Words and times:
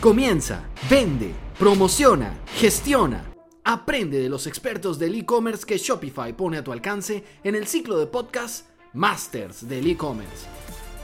Comienza, 0.00 0.68
vende, 0.90 1.32
promociona, 1.58 2.38
gestiona. 2.56 3.24
Aprende 3.64 4.20
de 4.20 4.28
los 4.28 4.46
expertos 4.46 4.98
del 4.98 5.14
e-commerce 5.14 5.64
que 5.64 5.78
Shopify 5.78 6.34
pone 6.34 6.58
a 6.58 6.62
tu 6.62 6.70
alcance 6.70 7.24
en 7.42 7.54
el 7.54 7.66
ciclo 7.66 7.98
de 7.98 8.06
podcast 8.06 8.68
Masters 8.92 9.66
del 9.66 9.86
e-commerce. 9.86 10.46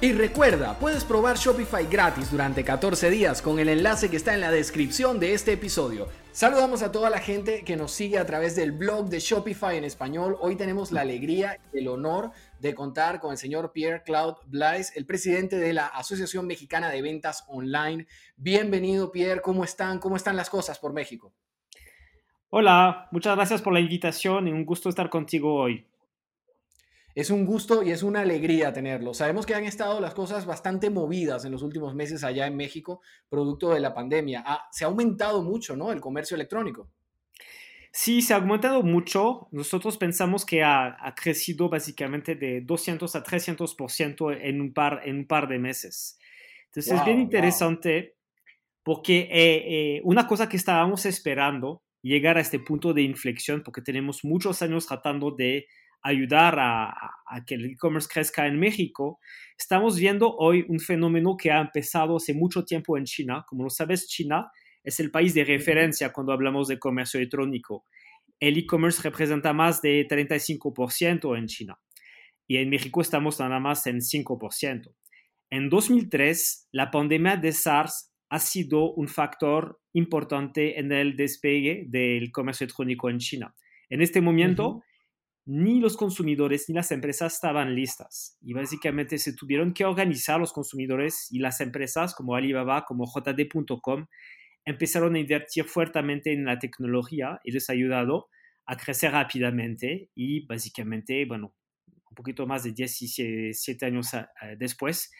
Y 0.02 0.12
recuerda, 0.14 0.76
puedes 0.80 1.04
probar 1.04 1.36
Shopify 1.36 1.86
gratis 1.86 2.32
durante 2.32 2.64
14 2.64 3.08
días 3.08 3.40
con 3.40 3.60
el 3.60 3.68
enlace 3.68 4.10
que 4.10 4.16
está 4.16 4.34
en 4.34 4.40
la 4.40 4.50
descripción 4.50 5.20
de 5.20 5.32
este 5.32 5.52
episodio. 5.52 6.08
Saludamos 6.32 6.82
a 6.82 6.90
toda 6.90 7.08
la 7.08 7.20
gente 7.20 7.62
que 7.62 7.76
nos 7.76 7.92
sigue 7.92 8.18
a 8.18 8.26
través 8.26 8.56
del 8.56 8.72
blog 8.72 9.08
de 9.08 9.20
Shopify 9.20 9.76
en 9.76 9.84
español. 9.84 10.36
Hoy 10.40 10.56
tenemos 10.56 10.90
la 10.90 11.02
alegría 11.02 11.60
y 11.72 11.78
el 11.78 11.86
honor 11.86 12.32
de 12.58 12.74
contar 12.74 13.20
con 13.20 13.30
el 13.30 13.38
señor 13.38 13.70
Pierre 13.70 14.02
Claude 14.02 14.38
Blaise, 14.46 14.90
el 14.96 15.06
presidente 15.06 15.54
de 15.54 15.72
la 15.72 15.86
Asociación 15.86 16.48
Mexicana 16.48 16.90
de 16.90 17.00
Ventas 17.00 17.44
Online. 17.46 18.08
Bienvenido, 18.34 19.12
Pierre. 19.12 19.40
¿Cómo 19.40 19.62
están? 19.62 20.00
¿Cómo 20.00 20.16
están 20.16 20.34
las 20.34 20.50
cosas 20.50 20.80
por 20.80 20.92
México? 20.92 21.32
Hola, 22.50 23.06
muchas 23.12 23.36
gracias 23.36 23.62
por 23.62 23.72
la 23.72 23.78
invitación 23.78 24.48
y 24.48 24.50
un 24.50 24.64
gusto 24.66 24.88
estar 24.88 25.08
contigo 25.08 25.54
hoy. 25.54 25.86
Es 27.14 27.30
un 27.30 27.44
gusto 27.44 27.82
y 27.82 27.90
es 27.90 28.02
una 28.02 28.20
alegría 28.20 28.72
tenerlo. 28.72 29.12
Sabemos 29.12 29.44
que 29.44 29.54
han 29.54 29.64
estado 29.64 30.00
las 30.00 30.14
cosas 30.14 30.46
bastante 30.46 30.88
movidas 30.88 31.44
en 31.44 31.52
los 31.52 31.62
últimos 31.62 31.94
meses 31.94 32.24
allá 32.24 32.46
en 32.46 32.56
México, 32.56 33.02
producto 33.28 33.70
de 33.70 33.80
la 33.80 33.92
pandemia. 33.92 34.42
Ah, 34.46 34.66
se 34.72 34.84
ha 34.84 34.88
aumentado 34.88 35.42
mucho, 35.42 35.76
¿no? 35.76 35.92
El 35.92 36.00
comercio 36.00 36.34
electrónico. 36.34 36.88
Sí, 37.92 38.22
se 38.22 38.32
ha 38.32 38.38
aumentado 38.38 38.82
mucho. 38.82 39.48
Nosotros 39.50 39.98
pensamos 39.98 40.46
que 40.46 40.62
ha, 40.62 40.96
crecido 41.14 41.68
básicamente 41.68 42.34
de 42.34 42.62
200 42.62 43.14
a 43.14 43.22
300% 43.22 44.38
en 44.40 44.60
un 44.62 44.72
par, 44.72 45.02
en 45.04 45.18
un 45.18 45.26
par 45.26 45.46
de 45.46 45.58
meses. 45.58 46.18
Entonces 46.66 46.94
es 46.94 47.04
bien 47.04 47.20
interesante 47.20 48.16
porque 48.82 49.28
eh, 49.30 49.96
eh, 49.96 50.00
una 50.04 50.26
cosa 50.26 50.48
que 50.48 50.56
estábamos 50.56 51.04
esperando, 51.04 51.82
llegar 52.00 52.38
a 52.38 52.40
este 52.40 52.58
punto 52.58 52.94
de 52.94 53.02
inflexión, 53.02 53.62
porque 53.62 53.82
tenemos 53.82 54.24
muchos 54.24 54.62
años 54.62 54.86
tratando 54.86 55.30
de 55.30 55.66
ayudar 56.02 56.58
a, 56.58 56.94
que 57.46 57.54
el 57.54 57.64
e-commerce 57.66 58.08
crezca 58.12 58.46
en 58.46 58.58
México, 58.58 59.20
estamos 59.56 59.96
viendo 59.98 60.34
hoy 60.36 60.64
un 60.68 60.80
fenómeno 60.80 61.36
que 61.36 61.50
ha 61.50 61.60
empezado 61.60 62.16
hace 62.16 62.34
mucho 62.34 62.64
tiempo 62.64 62.98
en 62.98 63.04
China. 63.04 63.44
Como 63.48 63.64
lo 63.64 63.70
sabes, 63.70 64.06
China 64.08 64.50
es 64.82 65.00
el 65.00 65.10
país 65.10 65.34
de 65.34 65.44
referencia 65.44 66.12
cuando 66.12 66.32
hablamos 66.32 66.68
de 66.68 66.78
comercio 66.78 67.18
electrónico. 67.18 67.84
El 68.40 68.58
e-commerce 68.58 69.00
representa 69.02 69.52
más 69.52 69.80
de 69.80 70.06
35% 70.08 71.38
en 71.38 71.46
China 71.46 71.78
y 72.46 72.56
en 72.56 72.68
México 72.68 73.00
estamos 73.00 73.38
nada 73.38 73.60
más 73.60 73.86
en 73.86 73.98
5%. 73.98 74.92
En 75.50 75.68
2003, 75.68 76.68
la 76.72 76.90
pandemia 76.90 77.36
de 77.36 77.52
SARS 77.52 78.10
ha 78.30 78.38
sido 78.38 78.92
un 78.94 79.08
factor 79.08 79.80
importante 79.92 80.80
en 80.80 80.90
el 80.90 81.16
despegue 81.16 81.84
del 81.86 82.32
comercio 82.32 82.64
electrónico 82.64 83.10
en 83.10 83.18
China. 83.18 83.54
En 83.90 84.00
este 84.00 84.20
momento, 84.22 84.82
ni 85.44 85.80
los 85.80 85.96
consumidores 85.96 86.68
ni 86.68 86.74
las 86.74 86.92
empresas 86.92 87.34
estaban 87.34 87.74
listas. 87.74 88.36
Y 88.40 88.52
básicamente 88.52 89.18
se 89.18 89.34
tuvieron 89.34 89.74
que 89.74 89.84
organizar 89.84 90.38
los 90.38 90.52
consumidores 90.52 91.28
y 91.30 91.38
las 91.38 91.60
empresas 91.60 92.14
como 92.14 92.36
Alibaba, 92.36 92.84
como 92.84 93.06
JD.com, 93.06 94.06
empezaron 94.64 95.16
a 95.16 95.18
invertir 95.18 95.64
fuertemente 95.64 96.32
en 96.32 96.44
la 96.44 96.58
tecnología 96.58 97.40
y 97.42 97.50
les 97.50 97.68
ha 97.68 97.72
ayudado 97.72 98.28
a 98.66 98.76
crecer 98.76 99.12
rápidamente 99.12 100.10
y 100.14 100.46
básicamente, 100.46 101.24
bueno, 101.26 101.54
un 101.86 102.14
poquito 102.14 102.46
más 102.46 102.62
de 102.62 102.72
17 102.72 103.86
años 103.86 104.14
eh, 104.14 104.26
después, 104.56 105.10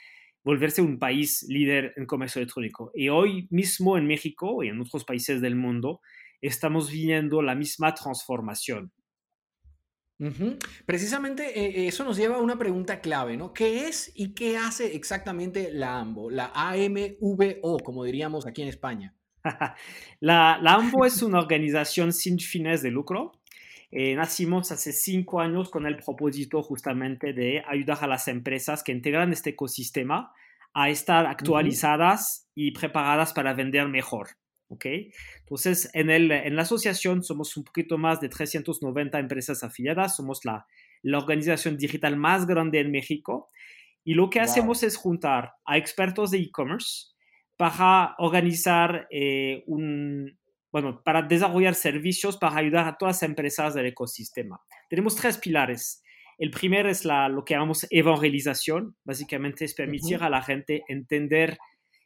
volverse 0.44 0.82
un 0.82 0.98
país 0.98 1.44
líder 1.48 1.92
en 1.96 2.06
comercio 2.06 2.40
electrónico. 2.40 2.92
Y 2.94 3.08
hoy 3.08 3.48
mismo 3.50 3.96
en 3.96 4.06
México 4.06 4.62
y 4.62 4.68
en 4.68 4.80
otros 4.80 5.04
países 5.04 5.40
del 5.40 5.56
mundo 5.56 6.00
estamos 6.40 6.90
viendo 6.90 7.42
la 7.42 7.54
misma 7.54 7.94
transformación. 7.94 8.92
Precisamente 10.86 11.58
eh, 11.58 11.88
eso 11.88 12.04
nos 12.04 12.16
lleva 12.16 12.36
a 12.36 12.40
una 12.40 12.58
pregunta 12.58 13.00
clave, 13.00 13.36
¿no? 13.36 13.52
¿Qué 13.52 13.88
es 13.88 14.12
y 14.14 14.34
qué 14.34 14.56
hace 14.56 14.94
exactamente 14.94 15.70
la 15.72 15.98
AMBO, 15.98 16.30
la 16.30 16.52
AMVO, 16.54 17.78
como 17.82 18.04
diríamos 18.04 18.46
aquí 18.46 18.62
en 18.62 18.68
España? 18.68 19.14
la, 20.20 20.58
la, 20.62 20.74
AMBO 20.74 21.04
es 21.04 21.22
una 21.22 21.40
organización 21.40 22.12
sin 22.12 22.38
fines 22.38 22.82
de 22.82 22.90
lucro. 22.90 23.32
Eh, 23.90 24.14
nacimos 24.14 24.72
hace 24.72 24.92
cinco 24.92 25.40
años 25.40 25.68
con 25.68 25.86
el 25.86 25.96
propósito 25.96 26.62
justamente 26.62 27.32
de 27.32 27.62
ayudar 27.66 27.98
a 28.00 28.06
las 28.06 28.28
empresas 28.28 28.82
que 28.82 28.92
integran 28.92 29.32
este 29.32 29.50
ecosistema 29.50 30.32
a 30.72 30.88
estar 30.88 31.26
actualizadas 31.26 32.48
y 32.54 32.70
preparadas 32.70 33.32
para 33.32 33.52
vender 33.52 33.88
mejor. 33.88 34.28
Entonces, 35.40 35.90
en, 35.94 36.10
el, 36.10 36.30
en, 36.30 36.56
la 36.56 36.62
asociación 36.62 37.22
somos 37.22 37.56
un 37.56 37.64
poquito 37.64 37.98
más 37.98 38.20
de 38.20 38.28
390 38.28 39.18
empresas 39.18 39.62
afiliadas, 39.62 40.16
somos 40.16 40.44
la, 40.44 40.66
la 41.02 41.18
organización 41.18 41.76
digital 41.76 42.16
más 42.16 42.46
grande 42.46 42.80
en 42.80 42.90
México 42.90 43.50
y 44.04 44.14
lo 44.14 44.30
que 44.30 44.40
hacemos 44.40 44.82
es 44.82 44.96
juntar 44.96 45.52
a 45.64 45.76
expertos 45.76 46.30
de 46.30 46.38
e-commerce 46.38 47.12
para 47.56 48.14
organizar 48.18 49.06
eh, 49.10 49.62
un, 49.66 50.36
bueno, 50.72 51.02
para 51.04 51.22
desarrollar 51.22 51.74
servicios 51.74 52.36
para 52.38 52.56
ayudar 52.56 52.88
a 52.88 52.96
todas 52.96 53.16
las 53.16 53.22
empresas 53.22 53.74
del 53.74 53.86
ecosistema. 53.86 54.60
Tenemos 54.88 55.14
tres 55.14 55.38
pilares. 55.38 56.02
El 56.38 56.50
primero 56.50 56.88
es 56.88 57.04
la, 57.04 57.28
lo 57.28 57.44
que 57.44 57.54
llamamos 57.54 57.86
evangelización, 57.90 58.96
básicamente 59.04 59.66
es 59.66 59.74
permitir 59.74 60.22
a 60.22 60.30
la 60.30 60.42
gente 60.42 60.82
entender 60.88 61.58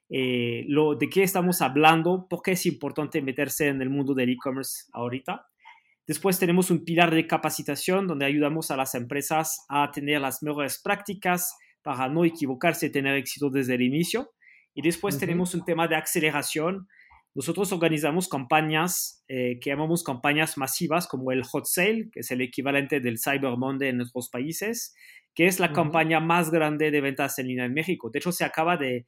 eh, 0.09 0.65
lo, 0.69 0.95
de 0.95 1.09
qué 1.09 1.23
estamos 1.23 1.63
hablando, 1.63 2.27
por 2.29 2.43
qué 2.43 2.53
es 2.53 2.67
importante 2.67 3.21
meterse 3.23 3.69
en 3.69 3.83
el 3.83 3.91
mundo 3.91 4.15
del 4.15 4.31
e-commerce 4.31 4.85
ahorita. 4.93 5.47
Después 6.07 6.39
tenemos 6.39 6.71
un 6.71 6.85
pilar 6.85 7.13
de 7.13 7.27
capacitación 7.27 8.07
donde 8.07 8.27
ayudamos 8.27 8.71
a 8.71 8.77
las 8.77 8.95
empresas 8.95 9.65
a 9.69 9.91
tener 9.91 10.21
las 10.21 10.43
mejores 10.43 10.81
prácticas 10.81 11.57
para 11.83 12.09
no 12.09 12.25
equivocarse 12.25 12.87
y 12.87 12.93
tener 12.93 13.17
éxito 13.17 13.51
desde 13.51 13.75
el 13.75 13.83
inicio. 13.83 14.31
Y 14.75 14.83
después 14.83 15.19
tenemos 15.19 15.55
un 15.55 15.65
tema 15.65 15.89
de 15.89 15.97
aceleración. 15.97 16.87
Nosotros 17.35 17.73
organizamos 17.73 18.29
campañas 18.29 19.25
eh, 19.27 19.59
que 19.61 19.71
llamamos 19.71 20.05
campañas 20.05 20.57
masivas 20.59 21.09
como 21.09 21.33
el 21.33 21.43
Hot 21.43 21.67
Sale, 21.67 22.09
que 22.13 22.21
es 22.21 22.31
el 22.31 22.41
equivalente 22.41 23.01
del 23.01 23.19
Cyber 23.19 23.57
Monday 23.57 23.89
en 23.89 23.97
nuestros 23.99 24.29
países, 24.29 24.95
que 25.35 25.47
es 25.47 25.59
la 25.59 25.73
campaña 25.73 26.21
más 26.21 26.51
grande 26.51 26.91
de 26.91 27.01
ventas 27.01 27.39
en 27.39 27.49
línea 27.49 27.65
en 27.65 27.75
México. 27.75 28.11
De 28.11 28.21
hecho, 28.21 28.33
se 28.33 28.45
acaba 28.45 28.77
de, 28.77 29.07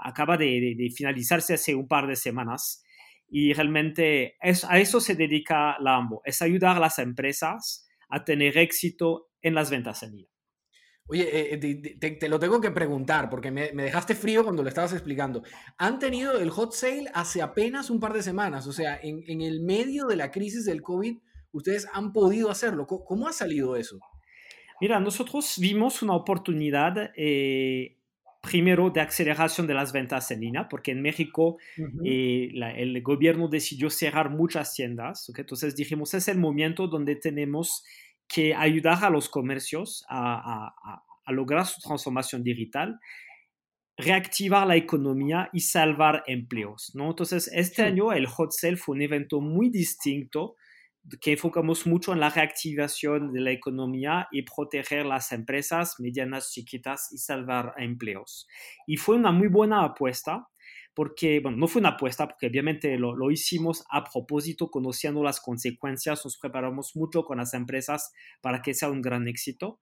acaba 0.00 0.36
de, 0.36 0.76
finalizarse 0.94 1.54
hace 1.54 1.74
un 1.74 1.88
par 1.88 2.06
de 2.06 2.16
semanas 2.16 2.82
y 3.28 3.52
realmente 3.52 4.36
a 4.40 4.78
eso 4.78 5.00
se 5.00 5.14
dedica 5.14 5.76
la 5.80 5.96
AMBO, 5.96 6.22
es 6.24 6.40
ayudar 6.42 6.76
a 6.76 6.80
las 6.80 6.98
empresas 6.98 7.86
a 8.08 8.24
tener 8.24 8.56
éxito 8.56 9.28
en 9.42 9.54
las 9.54 9.70
ventas 9.70 10.02
en 10.02 10.16
línea. 10.16 10.38
Oye, 11.10 11.22
eh, 11.22 11.58
eh, 11.62 12.16
te, 12.20 12.28
lo 12.28 12.38
tengo 12.38 12.60
que 12.60 12.70
preguntar 12.70 13.30
porque 13.30 13.50
me, 13.50 13.72
dejaste 13.72 14.14
frío 14.14 14.44
cuando 14.44 14.62
lo 14.62 14.68
estabas 14.68 14.92
explicando. 14.92 15.42
Han 15.78 15.98
tenido 15.98 16.38
el 16.38 16.50
hot 16.50 16.74
sale 16.74 17.06
hace 17.14 17.40
apenas 17.40 17.88
un 17.88 17.98
par 17.98 18.12
de 18.12 18.22
semanas, 18.22 18.66
o 18.66 18.72
sea, 18.72 19.00
en, 19.02 19.40
el 19.40 19.62
medio 19.62 20.06
de 20.06 20.16
la 20.16 20.30
crisis 20.30 20.66
del 20.66 20.82
COVID, 20.82 21.16
ustedes 21.52 21.88
han 21.94 22.12
podido 22.12 22.50
hacerlo. 22.50 22.86
¿Cómo, 22.86 23.26
ha 23.26 23.32
salido 23.32 23.74
eso? 23.76 23.98
Mira, 24.82 25.00
nosotros 25.00 25.54
vimos 25.58 26.02
una 26.02 26.14
oportunidad 26.14 27.10
eh, 27.16 27.97
primero 28.48 28.88
de 28.90 29.02
aceleración 29.02 29.66
de 29.66 29.74
las 29.74 29.92
ventas 29.92 30.30
en 30.30 30.40
línea, 30.40 30.68
porque 30.68 30.92
en 30.92 31.02
México 31.02 31.58
eh, 32.04 32.48
el 32.76 33.02
gobierno 33.02 33.46
decidió 33.48 33.90
cerrar 33.90 34.30
muchas 34.30 34.72
tiendas, 34.72 35.30
entonces 35.36 35.76
dijimos 35.76 36.14
es 36.14 36.28
el 36.28 36.38
momento 36.38 36.88
donde 36.88 37.16
tenemos 37.16 37.84
que 38.26 38.54
ayudar 38.54 39.04
a 39.04 39.10
los 39.10 39.28
comercios 39.28 40.04
a, 40.08 40.72
lograr 41.26 41.66
su 41.66 41.78
transformación 41.82 42.42
digital, 42.42 42.98
reactivar 43.98 44.66
la 44.66 44.76
economía 44.76 45.50
y 45.52 45.60
salvar 45.60 46.24
empleos. 46.26 46.90
¿no? 46.94 47.10
Entonces 47.10 47.50
este 47.52 47.82
año 47.82 48.12
el 48.12 48.26
Hot 48.26 48.52
Sale 48.52 48.78
fue 48.78 48.94
un 48.96 49.02
evento 49.02 49.42
muy 49.42 49.68
distinto 49.68 50.56
que 51.20 51.32
enfocamos 51.32 51.86
mucho 51.86 52.12
en 52.12 52.20
la 52.20 52.30
reactivación 52.30 53.32
de 53.32 53.40
la 53.40 53.50
economía 53.50 54.28
y 54.30 54.42
proteger 54.42 55.06
las 55.06 55.32
empresas 55.32 55.96
medianas, 55.98 56.52
chiquitas 56.52 57.12
y 57.12 57.18
salvar 57.18 57.74
empleos. 57.76 58.46
Y 58.86 58.96
fue 58.96 59.16
una 59.16 59.32
muy 59.32 59.48
buena 59.48 59.84
apuesta 59.84 60.48
porque, 60.94 61.40
bueno, 61.40 61.56
no 61.56 61.68
fue 61.68 61.80
una 61.80 61.90
apuesta 61.90 62.26
porque 62.26 62.48
obviamente 62.48 62.98
lo, 62.98 63.14
lo, 63.14 63.30
hicimos 63.30 63.84
a 63.90 64.02
propósito, 64.04 64.70
conociendo 64.70 65.22
las 65.22 65.40
consecuencias, 65.40 66.24
nos 66.24 66.36
preparamos 66.38 66.96
mucho 66.96 67.24
con 67.24 67.38
las 67.38 67.54
empresas 67.54 68.12
para 68.40 68.62
que 68.62 68.74
sea 68.74 68.90
un 68.90 69.00
gran 69.00 69.28
éxito. 69.28 69.80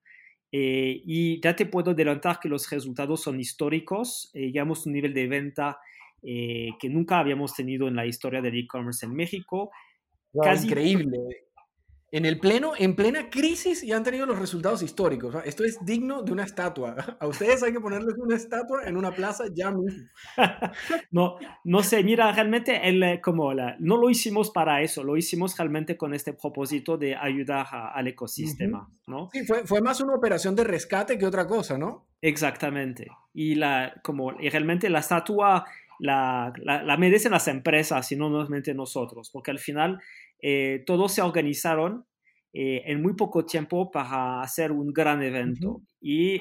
Eh, 0.51 1.01
y 1.05 1.41
ya 1.41 1.55
te 1.55 1.65
puedo 1.65 1.91
adelantar 1.91 2.39
que 2.39 2.47
los 2.47 2.69
resultados 2.69 3.23
son 3.23 3.39
históricos, 3.39 4.31
eh, 4.33 4.47
llegamos 4.51 4.85
a 4.85 4.89
un 4.89 4.93
nivel 4.93 5.13
de 5.13 5.27
venta 5.27 5.79
eh, 6.23 6.69
que 6.79 6.89
nunca 6.89 7.19
habíamos 7.19 7.53
tenido 7.53 7.87
en 7.87 7.95
la 7.95 8.05
historia 8.05 8.41
del 8.41 8.57
e-commerce 8.57 9.05
en 9.05 9.13
México 9.13 9.71
casi, 10.33 10.67
increíble. 10.67 11.17
en 12.11 12.25
el 12.25 12.39
pleno, 12.39 12.71
en 12.77 12.95
plena 12.95 13.29
crisis 13.29 13.83
y 13.83 13.91
han 13.91 14.03
tenido 14.03 14.25
los 14.25 14.39
resultados 14.39 14.81
históricos. 14.81 15.35
Esto 15.45 15.63
es 15.65 15.83
digno 15.85 16.23
de 16.23 16.31
una 16.31 16.43
estatua. 16.43 16.95
A 17.19 17.27
ustedes 17.27 17.63
hay 17.63 17.73
que 17.73 17.79
ponerles 17.79 18.15
una 18.17 18.35
estatua 18.35 18.83
en 18.85 18.95
una 18.97 19.11
plaza 19.11 19.45
ya 19.53 19.71
mismo. 19.71 20.07
no, 21.11 21.37
no 21.63 21.83
sé, 21.83 22.03
mira, 22.03 22.31
realmente 22.31 22.87
el, 22.87 23.03
eh, 23.03 23.21
como 23.21 23.53
la, 23.53 23.75
no 23.79 23.97
lo 23.97 24.09
hicimos 24.09 24.51
para 24.51 24.81
eso, 24.81 25.03
lo 25.03 25.17
hicimos 25.17 25.57
realmente 25.57 25.97
con 25.97 26.13
este 26.13 26.33
propósito 26.33 26.97
de 26.97 27.15
ayudar 27.15 27.67
al 27.71 28.07
ecosistema, 28.07 28.89
¿no? 29.07 29.29
Sí, 29.33 29.45
fue, 29.45 29.65
fue, 29.65 29.81
más 29.81 29.99
una 29.99 30.15
operación 30.15 30.55
de 30.55 30.63
rescate 30.63 31.17
que 31.17 31.25
otra 31.25 31.45
cosa, 31.45 31.77
¿no? 31.77 32.07
Exactamente. 32.21 33.07
Y, 33.33 33.55
la, 33.55 33.99
como, 34.03 34.33
y 34.39 34.49
realmente 34.49 34.89
la 34.89 34.99
estatua 34.99 35.65
la, 35.99 36.53
la, 36.63 36.83
la 36.83 36.97
merecen 36.97 37.31
las 37.31 37.47
empresas 37.47 38.11
y 38.11 38.15
no 38.15 38.29
solamente 38.29 38.73
nosotros, 38.73 39.29
porque 39.31 39.51
al 39.51 39.59
final 39.59 39.99
eh, 40.41 40.83
todos 40.85 41.13
se 41.13 41.21
organizaron 41.21 42.05
eh, 42.53 42.83
en 42.85 43.01
muy 43.01 43.15
poco 43.15 43.45
tiempo 43.45 43.91
para 43.91 44.41
hacer 44.41 44.71
un 44.71 44.93
gran 44.93 45.21
evento 45.21 45.81
y 46.01 46.39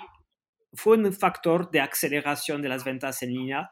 fue 0.72 0.96
un 0.96 1.12
factor 1.12 1.70
de 1.70 1.80
aceleración 1.80 2.62
de 2.62 2.68
las 2.68 2.84
ventas 2.84 3.22
en 3.22 3.32
línea, 3.32 3.68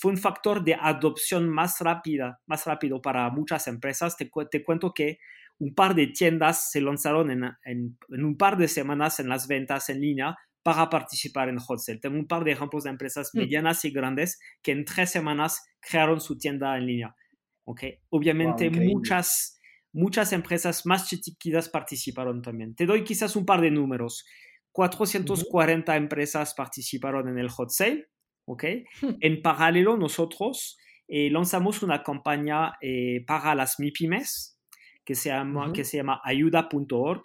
fue 0.00 0.12
un 0.12 0.18
factor 0.18 0.64
de 0.64 0.74
adopción 0.74 1.48
más 1.48 1.78
rápida, 1.80 2.40
más 2.46 2.64
rápido 2.64 3.00
para 3.00 3.30
muchas 3.30 3.68
empresas. 3.68 4.16
Te, 4.16 4.30
te 4.50 4.64
cuento 4.64 4.92
que 4.92 5.18
un 5.58 5.74
par 5.74 5.94
de 5.94 6.08
tiendas 6.08 6.70
se 6.70 6.80
lanzaron 6.80 7.30
en, 7.30 7.44
en, 7.64 8.24
un 8.24 8.36
par 8.36 8.56
de 8.56 8.68
semanas 8.68 9.20
en 9.20 9.28
las 9.28 9.46
ventas 9.46 9.88
en 9.88 10.00
línea 10.00 10.36
para 10.66 10.90
participar 10.90 11.48
en 11.48 11.60
Hot 11.60 11.78
Sale. 11.78 12.00
Tengo 12.00 12.18
un 12.18 12.26
par 12.26 12.42
de 12.42 12.50
ejemplos 12.50 12.82
de 12.82 12.90
empresas 12.90 13.30
mm. 13.32 13.38
medianas 13.38 13.84
y 13.84 13.90
grandes 13.92 14.40
que 14.60 14.72
en 14.72 14.84
tres 14.84 15.10
semanas 15.10 15.64
crearon 15.78 16.20
su 16.20 16.36
tienda 16.36 16.76
en 16.76 16.86
línea. 16.86 17.16
Okay. 17.62 18.00
Obviamente 18.10 18.68
muchas 18.68 19.60
muchas 19.92 20.32
empresas 20.32 20.84
más 20.84 21.08
chiquitas 21.08 21.68
participaron 21.68 22.42
también. 22.42 22.74
Te 22.74 22.84
doy 22.84 23.04
quizás 23.04 23.36
un 23.36 23.46
par 23.46 23.60
de 23.60 23.70
números. 23.70 24.26
440 24.72 25.94
empresas 25.94 26.52
participaron 26.54 27.28
en 27.28 27.38
el 27.38 27.48
hot 27.48 27.70
sale. 27.70 28.08
¿okay? 28.44 28.86
en 29.20 29.42
paralelo, 29.42 29.96
nosotros 29.96 30.78
eh, 31.06 31.30
lanzamos 31.30 31.84
una 31.84 32.02
campaña 32.02 32.72
eh, 32.80 33.24
para 33.24 33.54
las 33.54 33.78
MIPIMES 33.78 34.58
que 35.04 35.14
se 35.14 35.28
llama, 35.28 35.72
que 35.72 35.84
se 35.84 35.98
llama 35.98 36.20
ayuda.org. 36.24 37.22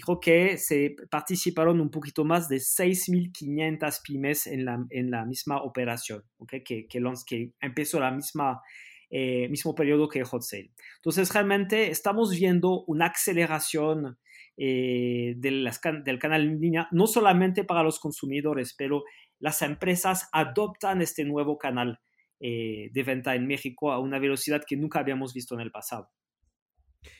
Creo 0.00 0.20
que 0.20 0.58
se 0.58 0.94
participaron 1.10 1.80
un 1.80 1.90
poquito 1.90 2.24
más 2.24 2.48
de 2.48 2.56
6.500 2.56 4.00
pymes 4.02 4.46
en 4.46 4.64
la, 4.64 4.84
en 4.90 5.10
la 5.10 5.24
misma 5.24 5.62
operación, 5.62 6.22
¿okay? 6.38 6.62
que, 6.62 6.86
que, 6.86 7.52
empezó 7.60 8.00
la 8.00 8.10
misma 8.10 8.60
eh, 9.08 9.48
mismo 9.48 9.74
periodo 9.74 10.08
que 10.08 10.24
Hot 10.24 10.42
Sale. 10.42 10.72
Entonces, 10.96 11.32
realmente 11.32 11.90
estamos 11.90 12.32
viendo 12.32 12.84
una 12.86 13.06
aceleración 13.06 14.18
eh, 14.56 15.34
del 15.36 16.18
canal 16.18 16.42
en 16.42 16.60
línea, 16.60 16.88
no 16.90 17.06
solamente 17.06 17.64
para 17.64 17.82
los 17.84 18.00
consumidores, 18.00 18.74
pero 18.76 19.04
las 19.38 19.62
empresas 19.62 20.28
adoptan 20.32 21.02
este 21.02 21.24
nuevo 21.24 21.56
canal 21.56 22.00
eh, 22.40 22.90
de 22.92 23.02
venta 23.02 23.34
en 23.34 23.46
México 23.46 23.92
a 23.92 24.00
una 24.00 24.18
velocidad 24.18 24.62
que 24.66 24.76
nunca 24.76 24.98
habíamos 24.98 25.34
visto 25.34 25.54
en 25.54 25.60
el 25.60 25.70
pasado. 25.70 26.10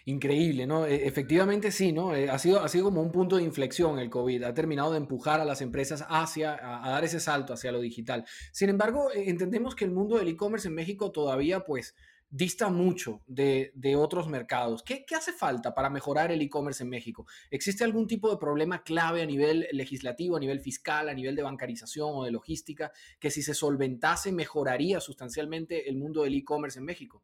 Increíble, 0.04 0.66
¿no? 0.66 0.86
E, 0.86 1.06
efectivamente 1.06 1.70
sí, 1.70 1.92
¿no? 1.92 2.14
Eh, 2.14 2.30
ha, 2.30 2.38
sido, 2.38 2.60
ha 2.62 2.68
sido 2.68 2.84
como 2.84 3.02
un 3.02 3.10
punto 3.10 3.36
de 3.36 3.42
inflexión 3.42 3.98
el 3.98 4.10
COVID, 4.10 4.44
ha 4.44 4.54
terminado 4.54 4.92
de 4.92 4.98
empujar 4.98 5.40
a 5.40 5.44
las 5.44 5.60
empresas 5.60 6.04
hacia, 6.08 6.54
a, 6.54 6.90
dar 6.90 7.04
ese 7.04 7.20
salto 7.20 7.52
hacia 7.52 7.72
lo 7.72 7.80
digital. 7.80 8.24
Sin 8.52 8.68
embargo, 8.68 9.10
eh, 9.12 9.24
entendemos 9.28 9.74
que 9.74 9.84
el 9.84 9.90
mundo 9.90 10.16
del 10.16 10.28
e-commerce 10.28 10.68
en 10.68 10.74
México 10.74 11.10
todavía, 11.10 11.64
pues, 11.64 11.94
dista 12.28 12.68
mucho 12.68 13.22
de, 13.26 13.72
otros 13.96 14.28
mercados. 14.28 14.82
¿Qué, 14.82 15.04
¿Qué, 15.06 15.14
hace 15.14 15.32
falta 15.32 15.74
para 15.74 15.90
mejorar 15.90 16.32
el 16.32 16.42
e-commerce 16.42 16.82
en 16.82 16.90
México? 16.90 17.26
¿Existe 17.50 17.84
algún 17.84 18.06
tipo 18.06 18.30
de 18.30 18.36
problema 18.36 18.82
clave 18.82 19.22
a 19.22 19.26
nivel 19.26 19.66
legislativo, 19.72 20.36
a 20.36 20.40
nivel 20.40 20.60
fiscal, 20.60 21.08
a 21.08 21.14
nivel 21.14 21.36
de 21.36 21.42
bancarización 21.42 22.10
o 22.12 22.24
de 22.24 22.30
logística, 22.30 22.92
que 23.18 23.30
si 23.30 23.42
se 23.42 23.54
solventase 23.54 24.32
mejoraría 24.32 25.00
sustancialmente 25.00 25.88
el 25.88 25.96
mundo 25.96 26.22
del 26.22 26.34
e-commerce 26.34 26.78
en 26.78 26.84
México? 26.84 27.22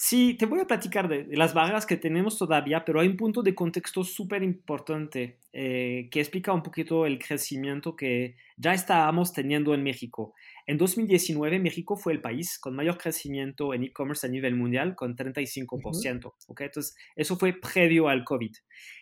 Sí, 0.00 0.34
te 0.34 0.46
voy 0.46 0.60
a 0.60 0.64
platicar 0.64 1.08
de, 1.08 1.26
las 1.36 1.54
barreras 1.54 1.84
que 1.84 1.96
tenemos 1.96 2.38
todavía, 2.38 2.84
pero 2.84 3.00
hay 3.00 3.08
un 3.08 3.16
punto 3.16 3.42
de 3.42 3.56
contexto 3.56 4.04
súper 4.04 4.44
importante 4.44 5.40
eh, 5.52 6.08
que 6.12 6.20
explica 6.20 6.52
un 6.52 6.62
poquito 6.62 7.04
el 7.04 7.18
crecimiento 7.18 7.96
que 7.96 8.36
ya 8.56 8.74
estábamos 8.74 9.32
teniendo 9.32 9.74
en 9.74 9.82
México. 9.82 10.34
En 10.68 10.78
2019, 10.78 11.58
México 11.58 11.96
fue 11.96 12.12
el 12.12 12.20
país 12.20 12.60
con 12.60 12.76
mayor 12.76 12.96
crecimiento 12.96 13.74
en 13.74 13.82
e-commerce 13.82 14.24
a 14.24 14.30
nivel 14.30 14.54
mundial, 14.54 14.94
con 14.94 15.16
35%. 15.16 16.32
Entonces, 16.60 16.94
eso 17.16 17.36
fue 17.36 17.54
previo 17.54 18.08
al 18.08 18.22
COVID. 18.22 18.54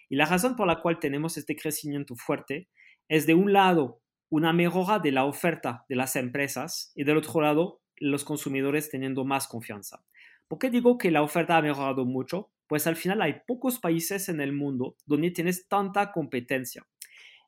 Y 0.09 0.17
la 0.17 0.25
razón 0.25 0.57
por 0.57 0.67
la 0.67 0.81
cual 0.81 0.99
tenemos 0.99 1.37
este 1.37 1.57
crecimiento 1.57 2.17
fuerte 2.17 2.71
es, 3.07 3.27
de 3.27 3.35
un 3.35 3.53
lado, 3.53 4.01
una 4.31 4.55
mejora 4.55 4.99
de 4.99 5.13
la 5.13 5.27
oferta 5.27 5.85
de 5.91 5.97
las 5.97 6.17
empresas 6.17 6.91
y 6.95 7.05
del 7.05 7.19
otro 7.19 7.43
lado, 7.43 7.83
los 7.99 8.25
consumidores 8.25 8.89
teniendo 8.89 9.27
más 9.27 9.47
confianza. 9.47 10.03
¿Por 10.49 10.59
qué 10.59 10.71
digo 10.71 10.99
que 10.99 11.11
la 11.11 11.23
oferta 11.23 11.57
ha 11.57 11.63
mejorado 11.63 12.05
mucho? 12.05 12.51
Pues 12.67 12.87
al 12.87 12.97
final 12.97 13.23
hay 13.23 13.37
pocos 13.47 13.79
países 13.79 14.29
en 14.29 14.41
el 14.41 14.53
mundo 14.53 14.97
donde 15.07 15.31
tienes 15.31 15.69
tanta 15.69 16.13
competencia. 16.13 16.87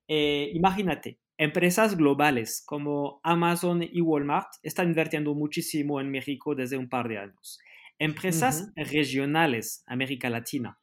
Eh, 0.09 0.51
imagínate, 0.55 1.19
empresas 1.37 1.97
globales 1.97 2.63
como 2.67 3.21
Amazon 3.23 3.83
y 3.83 4.01
Walmart 4.01 4.49
están 4.63 4.89
invirtiendo 4.89 5.35
muchísimo 5.35 6.01
en 6.01 6.11
México 6.11 6.55
desde 6.55 6.77
un 6.77 6.89
par 6.89 7.09
de 7.09 7.19
años. 7.19 7.59
Empresas 7.99 8.73
regionales, 8.77 9.83
América 9.87 10.31
Latina, 10.31 10.79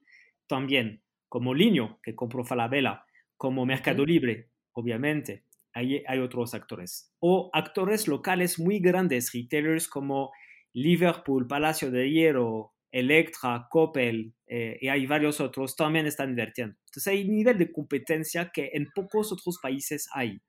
también, 0.48 1.02
como 1.30 1.54
Linio, 1.54 2.00
que 2.04 2.14
compró 2.14 2.44
Falabella, 2.44 3.06
como 3.38 3.66
Mercado 3.66 4.06
Libre, 4.06 4.50
obviamente, 4.74 5.44
hay, 5.74 6.04
hay 6.08 6.20
otros 6.20 6.54
actores. 6.54 7.12
O 7.20 7.50
actores 7.54 8.08
locales 8.08 8.60
muy 8.60 8.80
grandes, 8.80 9.34
retailers 9.34 9.88
como 9.88 10.32
Liverpool, 10.76 11.48
Palacio 11.48 11.90
de 11.90 12.12
Hierro, 12.12 12.74
Electra, 12.92 13.68
Coppel 13.70 14.34
eh, 14.46 14.78
y 14.82 14.90
hay 14.90 15.06
varios 15.06 15.40
otros 15.40 15.76
también 15.76 16.06
están 16.06 16.30
invirtiendo. 16.30 16.76
Entonces 16.86 17.08
hay 17.08 17.28
un 17.28 17.36
nivel 17.36 17.58
de 17.58 17.72
competencia 17.72 18.52
que 18.54 18.72
en 18.74 18.90
pocos 18.94 19.32
otros 19.32 19.58
países 19.62 20.10
hay. 20.14 20.42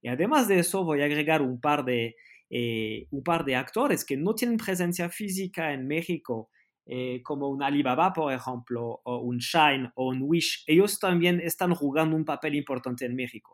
Y 0.00 0.08
además 0.08 0.48
de 0.48 0.58
eso 0.58 0.84
voy 0.84 1.02
a 1.02 1.04
agregar 1.04 1.42
un 1.42 1.60
par 1.60 1.84
de, 1.84 2.16
eh, 2.48 3.06
un 3.10 3.22
par 3.22 3.44
de 3.44 3.56
actores 3.56 4.04
que 4.06 4.16
no 4.16 4.34
tienen 4.34 4.56
presencia 4.56 5.10
física 5.10 5.72
en 5.74 5.86
México, 5.86 6.50
eh, 6.86 7.22
como 7.22 7.48
un 7.48 7.62
Alibaba, 7.62 8.12
por 8.12 8.32
ejemplo, 8.32 9.00
o 9.04 9.18
un 9.18 9.38
Shine 9.38 9.90
o 9.96 10.08
un 10.08 10.22
Wish. 10.22 10.64
Ellos 10.66 10.98
también 10.98 11.40
están 11.40 11.74
jugando 11.74 12.16
un 12.16 12.24
papel 12.24 12.54
importante 12.54 13.04
en 13.04 13.14
México. 13.14 13.53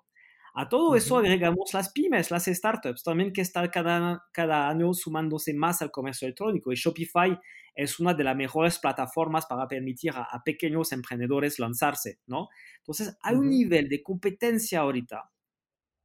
A 0.55 0.69
todo 0.69 0.97
eso 0.97 1.19
agregamos 1.19 1.73
las 1.73 1.93
pymes, 1.93 2.31
las 2.31 2.47
startups, 2.47 3.03
también 3.03 3.33
que 3.33 3.41
están 3.41 3.69
cada, 3.69 4.25
cada 4.33 4.69
año 4.69 4.93
sumándose 4.95 5.55
más 5.55 5.83
al 5.83 5.91
comercio 5.91 6.27
electrónico. 6.27 6.73
Y 6.73 6.77
Shopify 6.77 7.39
es 7.75 8.01
una 8.01 8.15
de 8.15 8.25
las 8.25 8.37
mejores 8.37 8.79
plataformas 8.79 9.47
para 9.47 9.67
permitir 9.69 10.13
a, 10.15 10.43
pequeños 10.45 10.93
emprendedores 10.93 11.59
lanzarse, 11.59 12.19
¿no? 12.27 12.49
Entonces, 12.79 13.17
hay 13.23 13.37
un 13.37 13.49
nivel 13.49 13.89
de 13.89 14.03
competencia 14.03 14.81
ahorita 14.81 15.31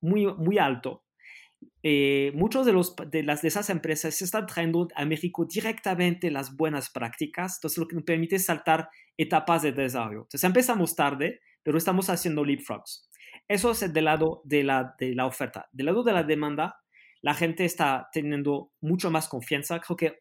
muy, 0.02 0.28
muy 0.36 0.58
alto. 0.58 1.04
Eh, 1.82 2.32
muchos 2.36 2.66
de, 2.66 2.74
los, 2.74 2.96
de, 3.12 3.24
las, 3.24 3.42
de 3.42 3.48
esas 3.48 3.70
empresas 3.70 4.16
se 4.16 4.26
están 4.26 4.46
trayendo 4.46 4.88
a 4.96 5.06
México 5.06 5.46
directamente 5.46 6.32
las 6.32 6.56
buenas 6.56 6.90
prácticas, 6.90 7.58
entonces 7.58 7.78
lo 7.78 7.88
que 7.88 7.96
nos 7.96 8.04
permite 8.04 8.40
saltar 8.40 8.90
etapas 9.18 9.62
de 9.64 9.72
desarrollo. 9.72 10.22
Entonces 10.22 10.44
empezamos 10.44 10.96
tarde, 10.96 11.42
pero 11.64 11.78
estamos 11.78 12.10
haciendo 12.10 12.44
leapfrogs. 12.44 13.10
Eso 13.48 13.72
es 13.72 13.94
del 13.94 14.06
lado 14.06 14.42
de 14.44 14.64
la, 14.64 14.96
de 14.98 15.14
la 15.14 15.26
oferta. 15.26 15.70
Del 15.72 15.88
lado 15.88 16.04
de 16.04 16.14
la 16.14 16.24
demanda, 16.24 16.82
la 17.22 17.34
gente 17.34 17.66
está 17.66 18.10
teniendo 18.12 18.72
mucho 18.82 19.12
más 19.12 19.28
confianza. 19.28 19.80
Creo 19.80 19.98
que 19.98 20.20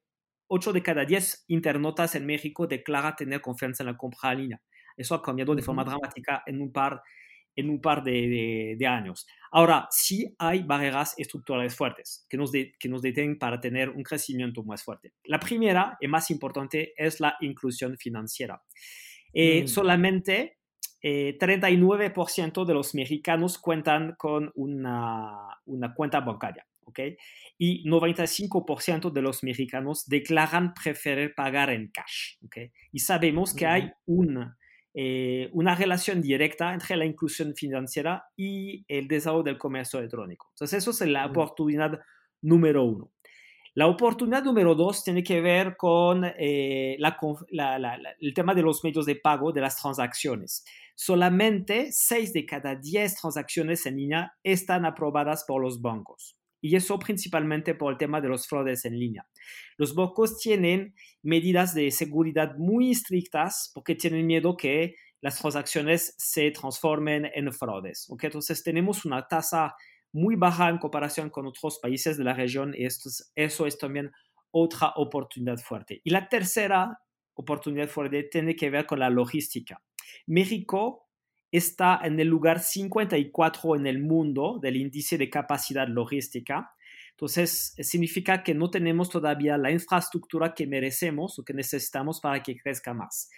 8 0.49 0.73
de 0.73 0.83
cada 0.83 1.04
10 1.04 1.45
internautas 1.49 2.14
en 2.14 2.26
México 2.26 2.66
declara 2.66 3.16
tener 3.16 3.40
confianza 3.40 3.83
en 3.83 3.88
la 3.88 3.97
compra 3.97 4.33
en 4.33 4.38
línea. 4.38 4.62
Eso 4.97 5.14
ha 5.14 5.23
cambiado 5.23 5.54
de 5.54 5.62
forma 5.62 5.85
dramática 5.85 6.43
en 6.47 6.61
un 6.61 6.73
par, 6.73 7.02
en 7.57 7.71
un 7.71 7.81
par 7.81 8.02
de, 8.02 8.76
de, 8.78 8.87
años. 8.87 9.26
Ahora, 9.50 9.88
sí 9.90 10.35
hay 10.38 10.62
barreras 10.62 11.14
estructurales 11.19 11.75
fuertes 11.75 12.26
que 12.28 12.37
nos, 12.37 12.52
que 12.52 12.88
nos 12.88 13.02
detienen 13.02 13.38
para 13.38 13.61
tener 13.61 13.90
un 13.90 14.02
crecimiento 14.02 14.62
más 14.62 14.83
fuerte. 14.83 15.14
La 15.25 15.40
primera 15.40 15.97
y 16.00 16.09
más 16.09 16.31
importante 16.31 16.93
es 16.97 17.21
la 17.21 17.37
inclusión 17.40 17.97
financiera. 17.97 18.62
Eh, 19.33 19.64
mm. 19.64 19.66
Solamente 19.66 20.59
39% 21.04 22.62
eh, 22.62 22.66
de 22.66 22.75
los 22.75 22.94
mexicanos 22.94 23.58
cuentan 23.58 24.14
con 24.16 24.50
una, 24.54 25.61
una 25.66 25.94
cuenta 25.94 26.20
bancaria. 26.20 26.66
¿ok? 26.87 27.00
Y 27.58 27.88
95% 27.88 29.11
de 29.11 29.23
los 29.23 29.42
mexicanos 29.42 30.06
declaran 30.06 30.73
preferir 30.75 31.34
pagar 31.34 31.70
en 31.70 31.88
cash. 31.88 32.37
¿ok? 32.44 32.56
Y 32.92 33.00
sabemos 33.00 33.54
que 33.54 33.66
hay 33.66 33.92
una, 34.06 34.56
eh, 34.94 35.50
una 35.52 35.75
relación 35.75 36.23
directa 36.23 36.73
entre 36.73 36.96
la 36.96 37.04
inclusión 37.04 37.54
financiera 37.54 38.25
y 38.37 38.84
el 38.88 39.08
desarrollo 39.08 39.42
del 39.42 39.58
comercio 39.58 39.99
electrónico. 39.99 40.49
Entonces, 40.54 40.78
eso 40.78 40.90
es 40.90 41.11
la 41.11 41.26
oportunidad 41.26 42.00
número 42.40 42.84
uno. 42.84 43.11
La 43.76 43.88
oportunidad 43.88 44.45
número 44.45 44.76
dos 44.76 45.02
tiene 45.02 45.25
que 45.25 45.40
ver 45.40 45.76
con 45.76 46.25
eh, 46.25 46.97
el 46.97 48.35
tema 48.35 48.54
de 48.54 48.62
los 48.62 48.85
medios 48.85 49.04
de 49.04 49.16
pago 49.16 49.50
de 49.50 49.61
las 49.61 49.76
transacciones. 49.76 50.64
Solamente 50.95 51.88
6 51.90 52.33
de 52.33 52.47
cada 52.47 52.76
10 52.76 53.16
transacciones 53.16 53.85
en 53.87 53.97
línea 53.97 54.33
están 54.45 54.85
aprobadas 54.85 55.45
por 55.45 55.61
los 55.61 55.83
bancos. 55.83 56.37
Y 56.61 56.76
eso 56.76 57.00
principalmente 57.00 57.75
por 57.75 57.93
el 57.93 57.99
tema 57.99 58.21
de 58.21 58.28
los 58.28 58.47
fraudes 58.47 58.85
en 58.85 58.97
línea. 58.97 59.26
Los 59.76 59.97
bancos 59.97 60.38
tienen 60.38 60.95
medidas 61.23 61.75
de 61.75 61.90
seguridad 61.90 62.54
muy 62.57 62.93
estrictas 62.93 63.73
porque 63.75 63.97
tienen 63.97 64.25
miedo 64.25 64.57
que 64.57 64.95
las 65.21 65.40
transacciones 65.40 66.14
se 66.16 66.52
transformen 66.52 67.28
en 67.35 67.52
fraudes. 67.52 68.09
Entonces 68.23 68.62
tenemos 68.62 69.04
una 69.04 69.26
tasa 69.26 69.75
muy 70.14 70.37
baja 70.37 70.68
en 70.68 70.78
comparación 70.78 71.28
con 71.28 71.47
otros 71.47 71.80
países 71.80 72.16
de 72.16 72.25
la 72.25 72.35
región 72.35 72.73
y 72.76 72.87
esto 72.87 73.11
eso 73.35 73.66
es 73.66 73.76
también 73.76 74.12
otra 74.52 74.92
oportunidad 74.97 75.59
fuerte. 75.59 76.00
Y 76.04 76.11
la 76.11 76.28
tercera 76.28 77.00
oportunidad 77.35 77.88
fuerte 77.88 78.23
tiene 78.30 78.54
que 78.54 78.71
ver 78.71 78.87
con 78.87 79.00
la 79.00 79.11
logística. 79.11 79.83
México 80.26 81.09
está 81.50 82.00
en 82.04 82.18
el 82.21 82.28
lugar 82.28 82.61
54 82.61 83.76
en 83.76 83.87
el 83.88 84.02
mundo 84.02 84.61
del 84.62 84.76
índice 84.76 85.18
de 85.18 85.28
capacidad 85.28 85.88
logística. 85.88 86.73
Entonces, 87.11 87.75
significa 87.78 88.44
que 88.44 88.54
no 88.54 88.71
tenemos 88.71 89.11
todavía 89.11 89.59
la 89.59 89.73
infraestructura 89.73 90.54
que 90.54 90.66
merecemos 90.66 91.38
o 91.38 91.44
que 91.44 91.54
necesitamos 91.54 92.21
para 92.21 92.42
que 92.42 92.56
crezca 92.56 92.94
más. 92.94 93.30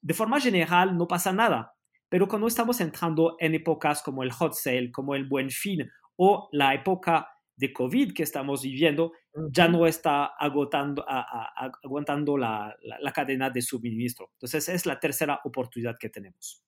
De 0.00 0.14
forma 0.14 0.40
general, 0.40 0.96
no 0.96 1.06
pasa 1.06 1.32
nada, 1.32 1.74
pero 2.08 2.28
cuando 2.28 2.46
estamos 2.46 2.80
entrando 2.80 3.36
en 3.38 3.54
épocas 3.54 4.02
como 4.02 4.22
el 4.22 4.32
hot 4.32 4.54
sale, 4.54 4.90
como 4.90 5.14
el 5.14 5.26
buen 5.26 5.50
fin 5.50 5.90
o 6.16 6.48
la 6.52 6.74
época 6.74 7.28
de 7.56 7.72
COVID 7.72 8.12
que 8.12 8.22
estamos 8.22 8.62
viviendo 8.62 9.12
ya 9.50 9.68
no 9.68 9.86
está 9.86 10.26
agotando, 10.38 11.04
aguantando 11.06 12.36
la, 12.36 12.76
cadena 13.14 13.50
de 13.50 13.62
suministro. 13.62 14.30
Entonces 14.34 14.68
es 14.68 14.86
la 14.86 14.98
tercera 14.98 15.40
oportunidad 15.44 15.96
que 15.98 16.08
tenemos. 16.08 16.62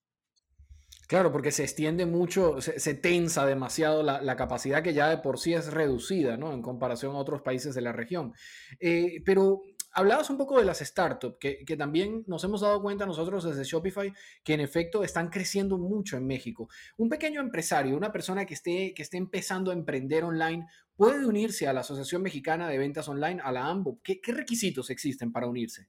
Claro, 1.07 1.31
porque 1.31 1.51
se 1.51 1.63
extiende 1.63 2.07
mucho, 2.07 2.59
se, 2.61 2.93
tensa 2.95 3.45
demasiado 3.45 4.01
la, 4.01 4.35
capacidad 4.35 4.81
que 4.81 4.93
ya 4.93 5.09
de 5.09 5.19
por 5.19 5.37
sí 5.37 5.53
es 5.53 5.71
reducida, 5.71 6.35
¿no? 6.37 6.51
En 6.51 6.63
comparación 6.63 7.15
a 7.15 7.19
otros 7.19 7.41
países 7.41 7.75
de 7.75 7.81
la 7.81 7.91
región. 7.91 8.33
Eh, 8.79 9.21
pero 9.23 9.61
hablabas 9.95 10.29
un 10.29 10.37
poco 10.37 10.59
de 10.59 10.65
las 10.65 10.79
startups, 10.79 11.37
que, 11.39 11.77
también 11.77 12.23
nos 12.27 12.43
hemos 12.43 12.61
dado 12.61 12.81
cuenta 12.81 13.05
nosotros 13.05 13.43
desde 13.43 13.63
Shopify 13.63 14.13
que 14.43 14.53
en 14.53 14.59
efecto 14.59 15.03
están 15.03 15.29
creciendo 15.29 15.77
mucho 15.77 16.17
en 16.17 16.27
México. 16.27 16.69
Un 16.97 17.09
pequeño 17.09 17.41
empresario, 17.41 17.97
una 17.97 18.11
persona 18.11 18.45
que 18.45 18.53
esté, 18.53 18.93
que 18.93 19.01
esté 19.01 19.17
empezando 19.17 19.71
a 19.71 19.73
emprender 19.73 20.23
online, 20.23 20.67
puede 20.95 21.25
unirse 21.25 21.67
a 21.67 21.73
la 21.73 21.79
Asociación 21.79 22.21
Mexicana 22.21 22.67
de 22.67 22.77
Ventas 22.77 23.07
Online, 23.07 23.41
a 23.43 23.51
la 23.51 23.67
AMBO. 23.67 23.99
qué 24.03 24.19
requisitos 24.31 24.89
existen 24.89 25.31
para 25.31 25.47
unirse? 25.47 25.87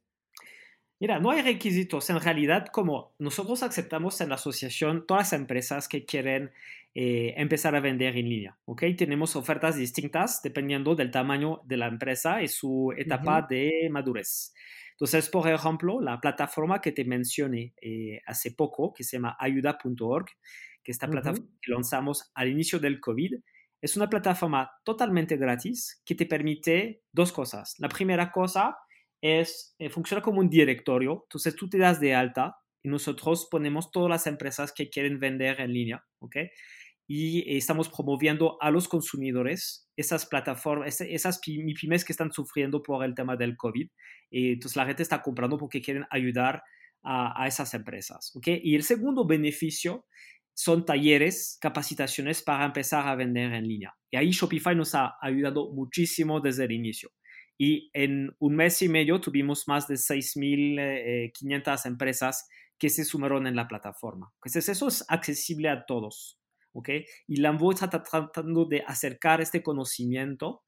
Mira, 0.99 1.19
no 1.19 1.31
hay 1.31 1.43
requisitos. 1.43 2.09
En 2.09 2.21
realidad, 2.21 2.69
como 2.69 3.15
nosotros 3.19 3.63
aceptamos 3.63 4.19
en 4.23 4.31
la 4.31 4.37
asociación 4.37 5.07
todas 5.07 5.27
las 5.27 5.33
empresas 5.35 5.89
que 5.89 6.07
quieren 6.07 6.53
eh, 6.99 7.35
empezar 7.37 7.77
a 7.77 7.81
vender 7.81 8.17
en 8.17 8.27
línea, 8.27 8.59
¿ok? 8.65 8.85
Tenemos 8.97 9.37
ofertas 9.37 9.77
distintas 9.77 10.41
dependiendo 10.41 10.95
del 10.95 11.11
tamaño 11.11 11.61
de 11.67 11.77
la 11.77 11.89
empresa 11.89 12.43
y 12.43 12.49
su 12.49 12.91
etapa 12.97 13.43
de 13.43 13.91
madurez. 13.91 14.55
Entonces, 14.93 15.29
por 15.29 15.47
ejemplo, 15.47 16.01
la 16.01 16.19
plataforma 16.19 16.81
que 16.81 16.93
te 16.93 17.05
mencioné 17.05 17.75
eh, 17.83 18.23
hace 18.25 18.53
poco, 18.53 18.95
que 18.95 19.05
se 19.05 19.19
llama 19.19 19.37
ayuda.org, 19.39 20.25
que 20.83 20.91
esta 20.91 21.07
plataforma 21.07 21.51
que 21.61 21.71
lanzamos 21.71 22.31
al 22.35 22.49
inicio 22.49 22.79
del 22.79 22.99
COVID, 22.99 23.35
es 23.83 23.97
una 23.99 24.09
plataforma 24.09 24.71
totalmente 24.83 25.37
gratis 25.37 26.01
que 26.03 26.15
te 26.15 26.25
permite 26.25 27.03
dos 27.13 27.31
cosas. 27.31 27.75
La 27.79 27.91
primera 27.91 28.33
cosa 28.33 28.75
es, 29.21 29.75
eh, 29.79 29.91
funciona 29.91 30.23
como 30.23 30.41
un 30.41 30.49
directorio. 30.49 31.25
Entonces 31.25 31.55
tú 31.57 31.69
te 31.69 31.77
das 31.77 32.01
de 32.01 32.15
alta 32.15 32.57
y 32.83 32.89
nosotros 32.89 33.49
ponemos 33.51 33.91
todas 33.91 34.09
las 34.09 34.27
empresas 34.27 34.73
que 34.73 34.89
quieren 34.89 35.21
vender 35.21 35.61
en 35.61 35.75
línea, 35.75 36.03
¿ok? 36.21 36.37
Y 37.09 37.57
estamos 37.57 37.89
promoviendo 37.89 38.57
a 38.61 38.71
los 38.71 38.89
consumidores 38.89 39.89
esas 39.97 40.27
plataformas, 40.27 41.01
esas 41.01 41.39
pymes 41.41 42.05
que 42.05 42.13
están 42.13 42.33
sufriendo 42.33 42.83
por 42.83 43.05
el 43.05 43.15
tema 43.15 43.37
del 43.37 43.57
COVID. 43.57 43.89
Y 44.31 44.53
entonces 44.55 44.77
la 44.77 44.87
gente 44.87 45.03
está 45.03 45.23
comprando 45.23 45.57
porque 45.57 45.81
quieren 45.81 46.05
ayudar 46.11 46.63
a, 47.03 47.43
a 47.43 47.47
esas 47.47 47.73
empresas, 47.75 48.33
¿ok? 48.35 48.49
Y 48.63 48.75
el 48.75 48.83
segundo 48.83 49.27
beneficio 49.27 50.07
son 50.55 50.85
talleres, 50.85 51.59
capacitaciones 51.61 52.43
para 52.43 52.65
empezar 52.65 53.07
a 53.07 53.15
vender 53.15 53.53
en 53.53 53.69
línea. 53.69 53.95
Y 54.11 54.17
ahí 54.17 54.31
Shopify 54.31 54.75
nos 54.75 54.95
ha 54.95 55.17
ayudado 55.21 55.73
muchísimo 55.73 56.41
desde 56.41 56.65
el 56.65 56.73
inicio 56.73 57.11
y 57.59 57.91
en 57.95 58.35
un 58.39 58.57
mes 58.57 58.83
y 58.83 58.89
medio 58.89 59.21
tuvimos 59.21 59.67
más 59.67 59.89
de 59.89 59.95
6.500 59.95 61.85
eh, 61.85 61.89
empresas 61.89 62.49
que 62.79 62.91
se 62.91 63.05
sumaron 63.05 63.47
en 63.47 63.57
la 63.57 63.67
plataforma. 63.67 64.33
Entonces 64.37 64.69
eso 64.69 64.89
es 64.89 65.05
accesible 65.09 65.69
a 65.69 65.87
todos. 65.87 66.39
¿Ok? 66.77 66.91
Y 67.27 67.37
Lambo 67.37 67.73
está 67.73 67.89
tratando 67.91 68.67
de 68.67 68.83
acercar 68.87 69.41
este 69.41 69.63
conocimiento 69.63 70.63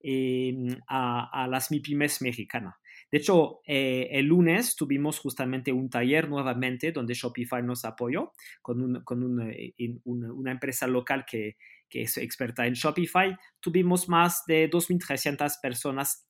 em, 0.00 0.68
a, 0.88 1.46
las 1.48 1.70
MIPIMES 1.70 2.22
mexicanas. 2.22 2.74
De 3.10 3.18
hecho, 3.18 3.60
eh, 3.66 4.08
el 4.10 4.26
lunes 4.26 4.76
tuvimos 4.76 5.18
justamente 5.18 5.72
un 5.72 5.88
taller 5.88 6.28
nuevamente 6.28 6.92
donde 6.92 7.14
Shopify 7.14 7.62
nos 7.62 7.84
apoyó 7.84 8.32
con, 8.60 9.02
con 9.04 9.50
eh, 9.50 9.74
una 10.04 10.50
empresa 10.50 10.86
local 10.86 11.24
que, 11.26 11.56
que 11.88 12.02
es 12.02 12.16
experta 12.18 12.66
en 12.66 12.74
Shopify, 12.74 13.36
tuvimos 13.60 14.08
más 14.08 14.44
de 14.46 14.68
2.300 14.68 15.60
personas 15.62 16.26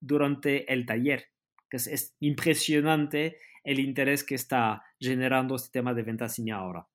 durante 0.00 0.72
el 0.72 0.86
taller. 0.86 1.26
Es, 1.70 1.86
es 1.86 2.14
impresionante 2.20 3.38
el 3.64 3.80
interés 3.80 4.24
que 4.24 4.36
está 4.36 4.82
generando 4.98 5.56
este 5.56 5.70
tema 5.80 5.94
de 5.94 6.02
ventas 6.02 6.36
sin 6.36 6.50
ahora. 6.50 6.86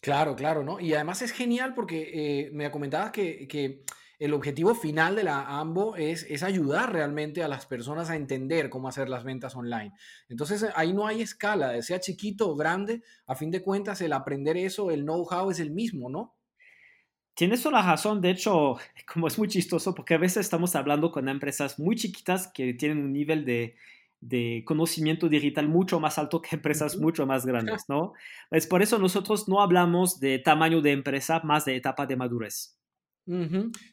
Claro, 0.00 0.34
claro, 0.34 0.64
¿no? 0.64 0.80
Y 0.80 0.94
además 0.94 1.20
es 1.20 1.32
genial 1.32 1.74
porque 1.74 2.10
eh, 2.12 2.50
me 2.52 2.70
comentabas 2.70 3.10
que, 3.10 3.46
que, 3.46 3.84
el 4.18 4.34
objetivo 4.34 4.74
final 4.74 5.16
de 5.16 5.24
la 5.24 5.60
AMBO 5.60 5.96
es, 5.96 6.26
es, 6.28 6.42
ayudar 6.42 6.92
realmente 6.92 7.42
a 7.42 7.48
las 7.48 7.64
personas 7.64 8.10
a 8.10 8.16
entender 8.16 8.68
cómo 8.68 8.86
hacer 8.86 9.08
las 9.08 9.24
ventas 9.24 9.56
online. 9.56 9.94
Entonces 10.28 10.66
ahí 10.74 10.92
no 10.92 11.06
hay 11.06 11.22
escala, 11.22 11.80
sea 11.80 12.00
chiquito 12.00 12.50
o 12.50 12.54
grande, 12.54 13.02
a 13.26 13.34
fin 13.34 13.50
de 13.50 13.62
cuentas 13.62 14.02
el 14.02 14.12
aprender 14.12 14.58
eso, 14.58 14.90
el 14.90 15.04
know-how 15.04 15.50
es 15.50 15.58
el 15.58 15.70
mismo, 15.70 16.10
¿no? 16.10 16.36
Tienes 17.32 17.64
la 17.64 17.80
razón, 17.80 18.20
de 18.20 18.28
hecho, 18.28 18.76
como 19.10 19.26
es 19.26 19.38
muy 19.38 19.48
chistoso, 19.48 19.94
porque 19.94 20.12
a 20.12 20.18
veces 20.18 20.44
estamos 20.44 20.76
hablando 20.76 21.10
con 21.10 21.26
empresas 21.26 21.78
muy 21.78 21.96
chiquitas 21.96 22.48
que 22.52 22.74
tienen 22.74 22.98
un 22.98 23.14
nivel 23.14 23.46
de, 23.46 23.76
de 24.20 24.62
conocimiento 24.66 25.28
digital 25.28 25.68
mucho 25.68 25.98
más 26.00 26.18
alto 26.18 26.42
que 26.42 26.56
empresas 26.56 26.96
mucho 26.98 27.26
más 27.26 27.46
grandes, 27.46 27.84
¿no? 27.88 28.12
Es 28.50 28.66
por 28.66 28.82
eso 28.82 28.98
nosotros 28.98 29.48
no 29.48 29.60
hablamos 29.60 30.20
de 30.20 30.38
tamaño 30.38 30.80
de 30.82 30.92
empresa, 30.92 31.40
más 31.44 31.64
de 31.64 31.76
etapa 31.76 32.06
de 32.06 32.16
madurez. 32.16 32.76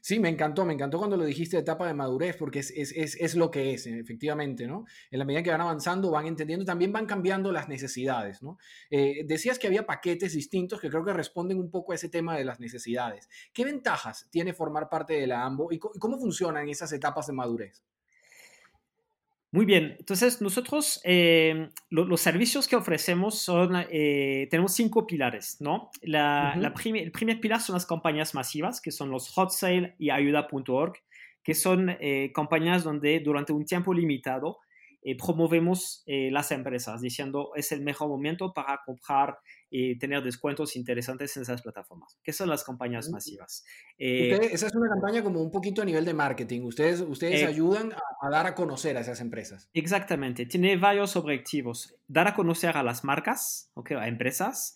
Sí, 0.01 0.19
me 0.19 0.29
encantó, 0.29 0.65
me 0.65 0.73
encantó 0.73 0.97
cuando 0.97 1.15
lo 1.15 1.23
dijiste 1.23 1.57
de 1.57 1.61
etapa 1.61 1.85
de 1.85 1.93
madurez, 1.93 2.35
porque 2.37 2.59
es, 2.59 2.71
es, 2.71 2.91
es, 2.93 3.15
es, 3.19 3.35
lo 3.35 3.51
que 3.51 3.73
es, 3.73 3.85
efectivamente, 3.85 4.65
¿no? 4.65 4.85
En 5.11 5.19
la 5.19 5.25
medida 5.25 5.43
que 5.43 5.51
van 5.51 5.61
avanzando, 5.61 6.09
van 6.09 6.25
entendiendo, 6.25 6.65
también 6.65 6.91
van 6.91 7.05
cambiando 7.05 7.51
las 7.51 7.69
necesidades, 7.69 8.41
¿no? 8.41 8.57
Eh, 8.89 9.25
decías 9.27 9.59
que 9.59 9.67
había 9.67 9.85
paquetes 9.85 10.33
distintos 10.33 10.81
que 10.81 10.89
creo 10.89 11.05
que 11.05 11.13
responden 11.13 11.59
un 11.59 11.69
poco 11.69 11.91
a 11.91 11.95
ese 11.95 12.09
tema 12.09 12.35
de 12.35 12.45
las 12.45 12.59
necesidades. 12.59 13.29
¿Qué 13.53 13.63
ventajas 13.63 14.27
tiene 14.31 14.53
formar 14.53 14.89
parte 14.89 15.13
de 15.13 15.27
la 15.27 15.45
AMBO 15.45 15.71
y 15.71 15.77
cómo 15.77 16.17
funcionan 16.17 16.67
esas 16.69 16.91
etapas 16.91 17.27
de 17.27 17.33
madurez? 17.33 17.83
Muy 19.51 19.65
bien, 19.65 19.95
entonces 19.97 20.41
nosotros 20.41 20.99
eh, 21.05 21.69
los 21.89 22.19
servicios 22.19 22.67
que 22.67 22.75
ofrecemos 22.75 23.39
son, 23.39 23.75
eh, 23.89 24.47
tenemos 24.51 24.73
cinco 24.73 25.07
pilares, 25.07 25.57
¿no? 25.61 25.89
La, 26.01 26.53
el 26.53 27.11
primer 27.11 27.39
pilar 27.39 27.61
son 27.61 27.75
las 27.75 27.85
campañas 27.85 28.35
masivas, 28.35 28.81
que 28.81 28.91
son 28.91 29.09
los 29.09 29.29
hot 29.29 29.51
sale 29.51 29.95
y 29.99 30.09
ayuda.org, 30.09 30.97
que 31.43 31.53
son 31.53 31.95
eh, 32.01 32.33
campañas 32.35 32.83
donde 32.83 33.21
durante 33.21 33.53
un 33.53 33.63
tiempo 33.63 33.93
limitado 33.93 34.59
eh, 35.01 35.15
promovemos 35.15 36.03
eh, 36.05 36.29
las 36.29 36.51
empresas 36.51 36.99
diciendo 36.99 37.51
es 37.55 37.71
el 37.71 37.79
mejor 37.79 38.09
momento 38.09 38.53
para 38.53 38.81
comprar 38.85 39.37
y 39.69 39.97
tener 39.97 40.23
descuentos 40.23 40.75
interesantes 40.75 41.35
en 41.37 41.43
esas 41.43 41.61
plataformas, 41.61 42.17
que 42.23 42.33
son 42.33 42.49
las 42.49 42.63
campañas 42.63 43.09
masivas. 43.09 43.65
Eh, 43.97 44.37
esa 44.51 44.67
es 44.67 44.75
una 44.75 44.89
campaña 44.89 45.23
como 45.23 45.41
un 45.41 45.51
poquito 45.51 45.81
a 45.81 45.85
nivel 45.85 46.05
de 46.05 46.13
marketing. 46.13 46.61
Ustedes, 46.61 47.01
ustedes 47.01 47.45
ayudan 47.45 47.93
a, 48.21 48.29
dar 48.29 48.47
a 48.47 48.55
conocer 48.55 48.97
a 48.97 49.01
esas 49.01 49.19
empresas. 49.21 49.69
Exactamente. 49.73 50.45
Tiene 50.45 50.77
varios 50.77 51.15
objetivos. 51.15 51.95
Dar 52.07 52.27
a 52.27 52.33
conocer 52.33 52.77
a 52.77 52.83
las 52.83 53.03
marcas, 53.03 53.71
okay, 53.73 53.97
a 53.97 54.07
empresas, 54.07 54.75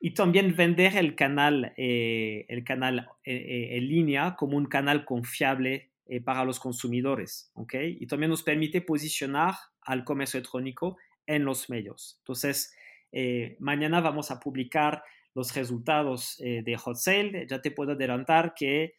y 0.00 0.14
también 0.14 0.56
vender 0.56 0.96
el 0.96 1.14
canal, 1.14 1.74
el 1.76 2.64
canal 2.64 3.08
en 3.24 3.88
línea 3.88 4.34
como 4.36 4.56
un 4.56 4.66
canal 4.66 5.04
confiable 5.04 5.92
eh, 6.12 6.20
para 6.20 6.44
los 6.44 6.60
consumidores, 6.60 7.50
¿ok? 7.54 7.74
Y 8.00 8.06
también 8.06 8.28
nos 8.28 8.42
permite 8.42 8.82
posicionar 8.82 9.54
al 9.80 10.04
comercio 10.04 10.38
electrónico 10.38 10.98
en 11.26 11.44
los 11.46 11.70
medios. 11.70 12.16
Entonces, 12.18 12.74
eh, 13.12 13.56
mañana 13.60 14.00
vamos 14.00 14.30
a 14.30 14.40
publicar 14.40 15.04
los 15.34 15.54
resultados 15.54 16.40
eh, 16.40 16.62
de 16.64 16.76
Hot 16.76 16.96
Sale. 16.96 17.46
Ya 17.48 17.60
te 17.60 17.70
puedo 17.70 17.92
adelantar 17.92 18.54
que 18.54 18.94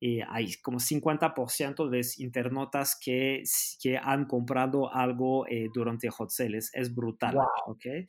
eh, 0.00 0.20
hay 0.28 0.54
como 0.56 0.78
50% 0.78 1.88
de 1.88 2.06
internautas 2.18 2.98
que, 3.00 3.42
que 3.80 3.96
han 3.96 4.26
comprado 4.26 4.92
algo 4.92 5.46
eh, 5.48 5.68
durante 5.72 6.10
hot 6.10 6.30
sales. 6.30 6.70
Es 6.74 6.94
brutal. 6.94 7.38
¿okay? 7.66 8.06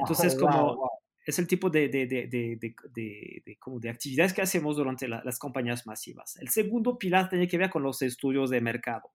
Entonces, 0.00 0.36
como 0.40 0.90
es 1.26 1.38
el 1.38 1.46
tipo 1.46 1.70
de, 1.70 1.88
de, 1.88 2.06
de, 2.06 3.56
como 3.58 3.80
de 3.80 3.88
actividades 3.88 4.32
que 4.32 4.42
hacemos 4.42 4.76
durante 4.76 5.08
las 5.08 5.38
compañías 5.38 5.86
masivas. 5.86 6.36
El 6.36 6.50
segundo 6.50 6.98
pilar 6.98 7.28
tiene 7.30 7.48
que 7.48 7.58
ver 7.58 7.70
con 7.70 7.82
los 7.82 8.02
estudios 8.02 8.50
de 8.50 8.60
mercado. 8.60 9.10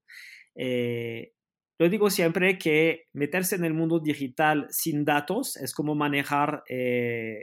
Eh, 0.56 1.34
yo 1.80 1.90
digo 1.90 2.10
siempre 2.10 2.58
que 2.58 3.06
meterse 3.14 3.56
en 3.56 3.64
el 3.64 3.74
mundo 3.74 4.00
digital 4.00 4.68
sin 4.70 5.06
datos 5.06 5.56
es 5.58 5.74
como 5.74 5.96
manejar 5.96 6.64
eh, 6.68 7.40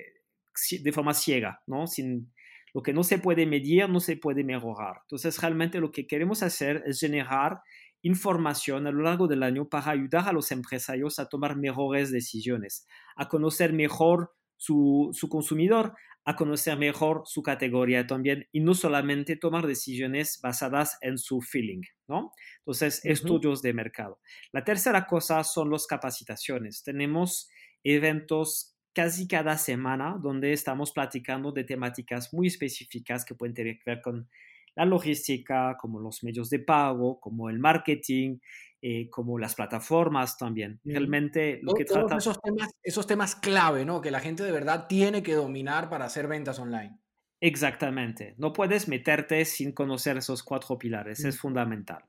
de 0.82 0.92
forma 0.92 1.14
ciega, 1.14 1.62
¿no? 1.66 1.86
Sin, 1.86 2.32
lo 2.74 2.82
que 2.82 2.92
no 2.92 3.02
se 3.02 3.18
puede 3.18 3.46
medir 3.46 3.88
no 3.88 4.00
se 4.00 4.18
puede 4.18 4.44
mejorar. 4.44 4.96
Entonces, 5.04 5.40
realmente 5.40 5.80
lo 5.80 5.90
que 5.90 6.06
queremos 6.06 6.42
hacer 6.42 6.82
es 6.84 7.00
generar 7.00 7.62
información 8.02 8.86
a 8.86 8.90
lo 8.90 9.02
largo 9.02 9.26
del 9.26 9.42
año 9.42 9.66
para 9.70 9.92
ayudar 9.92 10.28
a 10.28 10.32
los 10.32 10.52
empresarios 10.52 11.18
a 11.18 11.30
tomar 11.30 11.56
mejores 11.56 12.12
decisiones, 12.12 12.86
a 13.16 13.28
conocer 13.28 13.72
mejor 13.72 14.32
su, 14.58 15.08
su, 15.14 15.30
consumidor, 15.30 15.94
a 16.26 16.34
conocer 16.34 16.76
mejor 16.76 17.22
su 17.24 17.42
categoría 17.42 18.06
también 18.06 18.48
y 18.50 18.60
no 18.60 18.74
solamente 18.74 19.36
tomar 19.36 19.64
decisiones 19.66 20.40
basadas 20.42 20.98
en 21.00 21.18
su 21.18 21.40
feeling, 21.40 21.82
¿no? 22.08 22.32
Entonces, 22.58 23.00
estudios 23.04 23.62
de 23.62 23.72
mercado. 23.72 24.20
La 24.50 24.64
tercera 24.64 25.06
cosa 25.06 25.44
son 25.44 25.70
las 25.70 25.86
capacitaciones. 25.86 26.82
Tenemos 26.82 27.48
eventos 27.84 28.76
casi 28.92 29.28
cada 29.28 29.56
semana 29.56 30.18
donde 30.20 30.52
estamos 30.52 30.90
platicando 30.90 31.52
de 31.52 31.62
temáticas 31.62 32.34
muy 32.34 32.48
específicas 32.48 33.24
que 33.24 33.36
pueden 33.36 33.54
tener 33.54 33.78
que 33.78 33.90
ver 33.90 34.00
con 34.02 34.28
la 34.76 34.84
logística, 34.84 35.76
como 35.80 35.98
los 35.98 36.22
medios 36.22 36.50
de 36.50 36.60
pago, 36.60 37.18
como 37.18 37.50
el 37.50 37.58
marketing, 37.58 38.38
eh, 38.80 39.08
como 39.10 39.38
las 39.38 39.54
plataformas 39.54 40.36
también. 40.36 40.78
Realmente 40.84 41.58
lo 41.62 41.72
que 41.72 41.84
trata... 41.84 42.16
Esos 42.16 42.40
temas, 42.40 42.70
esos 42.82 43.06
temas 43.06 43.34
clave, 43.34 43.84
¿no? 43.84 44.00
Que 44.00 44.10
la 44.10 44.20
gente 44.20 44.44
de 44.44 44.52
verdad 44.52 44.86
tiene 44.86 45.22
que 45.22 45.34
dominar 45.34 45.88
para 45.88 46.04
hacer 46.04 46.28
ventas 46.28 46.58
online. 46.58 46.96
Exactamente. 47.40 48.34
No 48.38 48.52
puedes 48.52 48.86
meterte 48.86 49.44
sin 49.44 49.72
conocer 49.72 50.18
esos 50.18 50.42
cuatro 50.42 50.78
pilares. 50.78 51.24
Es 51.24 51.38
fundamental. 51.38 52.04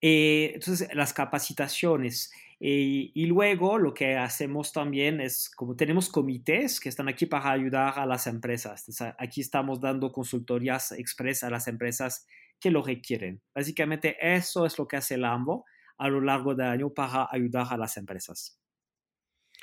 Eh, 0.00 0.52
entonces, 0.54 0.88
las 0.94 1.12
capacitaciones. 1.12 2.32
Y 2.58 3.26
luego 3.26 3.78
lo 3.78 3.92
que 3.92 4.16
hacemos 4.16 4.72
también 4.72 5.20
es, 5.20 5.50
como 5.50 5.76
tenemos 5.76 6.08
comités 6.08 6.80
que 6.80 6.88
están 6.88 7.08
aquí 7.08 7.26
para 7.26 7.50
ayudar 7.50 7.98
a 7.98 8.06
las 8.06 8.26
empresas. 8.26 8.86
aquí 9.18 9.40
estamos 9.42 9.80
dando 9.80 10.10
consultorías 10.10 10.92
express 10.92 11.44
a 11.44 11.50
las 11.50 11.68
empresas 11.68 12.26
que 12.58 12.70
lo 12.70 12.82
requieren. 12.82 13.42
Básicamente 13.54 14.16
eso 14.20 14.64
es 14.64 14.78
lo 14.78 14.88
que 14.88 14.96
hace 14.96 15.14
el 15.14 15.24
AMBO 15.24 15.64
a 15.98 16.08
lo 16.08 16.20
largo 16.20 16.54
del 16.54 16.68
año 16.68 16.90
para 16.90 17.28
ayudar 17.30 17.66
a 17.70 17.76
las 17.76 17.96
empresas. 17.96 18.58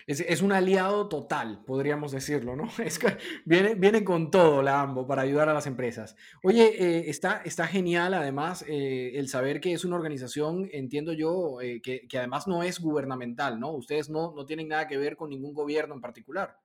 Es, 0.08 0.42
un 0.42 0.52
aliado 0.52 1.08
total, 1.08 1.64
podríamos 1.66 2.12
decirlo, 2.12 2.56
¿no? 2.56 2.68
Es 2.84 3.00
que 3.00 3.18
viene, 3.46 3.76
viene 3.76 4.04
con 4.04 4.32
todo 4.32 4.62
la 4.62 4.82
AMBO 4.82 5.08
para 5.08 5.22
ayudar 5.22 5.50
a 5.50 5.54
las 5.54 5.68
empresas. 5.68 6.16
Oye, 6.44 6.66
eh, 6.78 7.10
está, 7.10 7.42
está 7.46 7.68
genial 7.68 8.14
además 8.14 8.66
eh, 8.68 9.12
el 9.16 9.30
saber 9.30 9.62
que 9.62 9.74
es 9.74 9.86
una 9.86 9.96
organización, 9.96 10.70
entiendo 10.72 11.14
yo, 11.14 11.62
eh, 11.62 11.82
que, 11.82 12.08
que, 12.08 12.18
además 12.18 12.48
no 12.48 12.64
es 12.64 12.80
gubernamental, 12.80 13.60
¿no? 13.60 13.72
Ustedes 13.72 14.10
no, 14.10 14.34
no 14.36 14.46
tienen 14.46 14.68
nada 14.68 14.88
que 14.88 14.98
ver 14.98 15.16
con 15.16 15.30
ningún 15.30 15.54
gobierno 15.54 15.96
en 15.96 16.02
particular. 16.02 16.58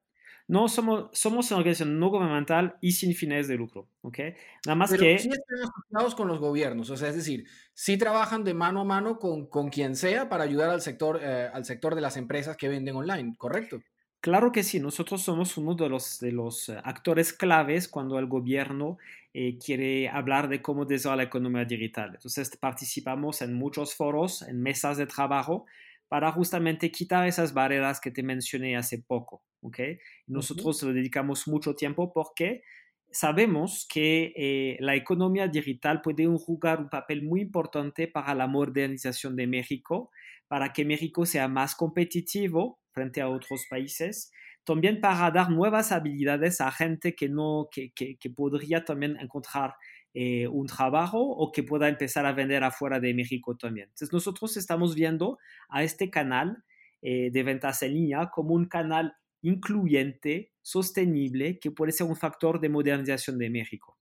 No 0.49 0.69
somos, 0.69 1.11
somos 1.13 1.51
una 1.51 1.59
organización 1.59 1.99
no 1.99 2.09
gubernamental 2.09 2.79
y 2.81 2.93
sin 2.93 3.15
fines 3.15 3.49
de 3.49 3.57
lucro, 3.57 3.87
¿ok? 4.01 4.19
Nada 4.65 4.77
más 4.77 4.91
Pero 4.91 5.03
que... 5.03 5.19
sí 5.19 5.29
están 5.29 5.59
asociados 5.63 6.15
con 6.15 6.27
los 6.27 6.41
gobiernos, 6.41 6.89
o 6.89 6.97
sea, 6.97 7.11
es 7.11 7.17
decir, 7.17 7.47
sí 7.75 7.99
trabajan 7.99 8.45
de 8.45 8.55
mano 8.55 8.81
a 8.81 8.85
mano 8.85 9.19
con, 9.19 9.47
con 9.47 9.69
quien 9.69 9.95
sea 9.95 10.31
para 10.31 10.45
ayudar 10.45 10.71
al 10.71 10.81
sector, 10.81 11.21
eh, 11.23 11.51
al 11.53 11.67
sector 11.67 11.95
de 11.95 12.01
las 12.01 12.17
empresas 12.17 12.57
que 12.57 12.69
venden 12.69 12.97
online, 12.97 13.35
¿correcto? 13.37 13.79
Claro 14.21 14.51
que 14.51 14.65
sí, 14.65 14.81
nosotros 14.81 15.23
somos 15.23 15.57
uno 15.59 15.75
de 15.75 15.89
los, 15.89 16.19
de 16.19 16.33
los 16.33 16.69
eh, 16.71 16.77
actores 16.83 17.33
claves 17.33 17.87
cuando 17.87 18.19
el 18.19 18.27
gobierno 18.27 18.99
eh, 19.33 19.59
quiere 19.59 20.09
hablar 20.09 20.49
de 20.49 20.61
cómo 20.61 20.87
desarrollar 20.87 21.19
la 21.19 21.23
economía 21.25 21.65
digital. 21.65 22.15
Entonces 22.15 22.57
participamos 22.57 23.43
en 23.43 23.55
muchos 23.55 23.95
foros, 23.95 24.43
en 24.43 24.61
mesas 24.61 24.97
de 24.97 25.07
trabajo, 25.07 25.67
para 26.09 26.33
justamente 26.33 26.91
quitar 26.91 27.29
esas 27.29 27.53
barreras 27.55 28.01
que 28.01 28.11
te 28.11 28.25
mencioné 28.25 28.77
hace 28.77 28.99
poco. 28.99 29.43
¿Okay? 29.61 29.99
Nosotros 30.27 30.83
le 30.83 30.93
dedicamos 30.93 31.49
mucho 31.49 31.75
tiempo 31.75 32.13
porque 32.13 32.63
sabemos 33.11 33.87
que 33.91 34.33
eh, 34.37 34.77
la 34.81 34.95
economía 34.95 35.49
digital 35.49 36.03
puede 36.03 36.27
jugar 36.27 36.81
un 36.81 36.91
papel 36.91 37.23
muy 37.23 37.41
importante 37.41 38.09
para 38.09 38.35
la 38.35 38.47
modernización 38.47 39.37
de 39.37 39.47
México, 39.47 40.11
para 40.47 40.73
que 40.73 40.85
México 40.85 41.27
sea 41.27 41.49
más 41.49 41.75
competitivo 41.75 42.81
frente 42.93 43.21
a 43.21 43.29
otros 43.29 43.67
países, 43.69 44.33
también 44.65 45.01
para 45.01 45.31
dar 45.31 45.51
nuevas 45.51 45.93
habilidades 45.93 46.61
a 46.61 46.71
gente 46.71 47.15
que, 47.15 47.29
no, 47.29 47.69
que, 47.71 47.93
que, 47.93 48.17
que 48.17 48.31
podría 48.31 48.85
también 48.85 49.17
encontrar 49.19 49.75
eh, 50.15 50.49
un 50.49 50.67
trabajo 50.67 51.21
o 51.21 51.53
que 51.53 51.63
pueda 51.63 51.89
empezar 51.89 52.27
a 52.27 52.33
vender 52.33 52.65
afuera 52.65 52.99
de 52.99 53.15
México 53.15 53.57
también. 53.57 53.89
Entonces 53.89 54.13
nosotros 54.13 54.57
estamos 54.57 54.95
viendo 54.95 55.39
a 55.69 55.83
este 55.83 56.11
canal 56.11 56.65
eh, 57.03 57.31
de 57.31 57.43
ventas 57.43 57.83
en 57.83 57.95
línea 57.95 58.31
como 58.35 58.55
un 58.55 58.65
canal 58.65 59.15
incluyente, 59.43 60.53
sostenible, 60.63 61.59
que 61.59 61.71
puede 61.71 61.93
ser 61.93 62.07
un 62.07 62.17
factor 62.17 62.61
de 62.61 62.69
modernización 62.69 63.39
de 63.39 63.51
México. 63.51 63.99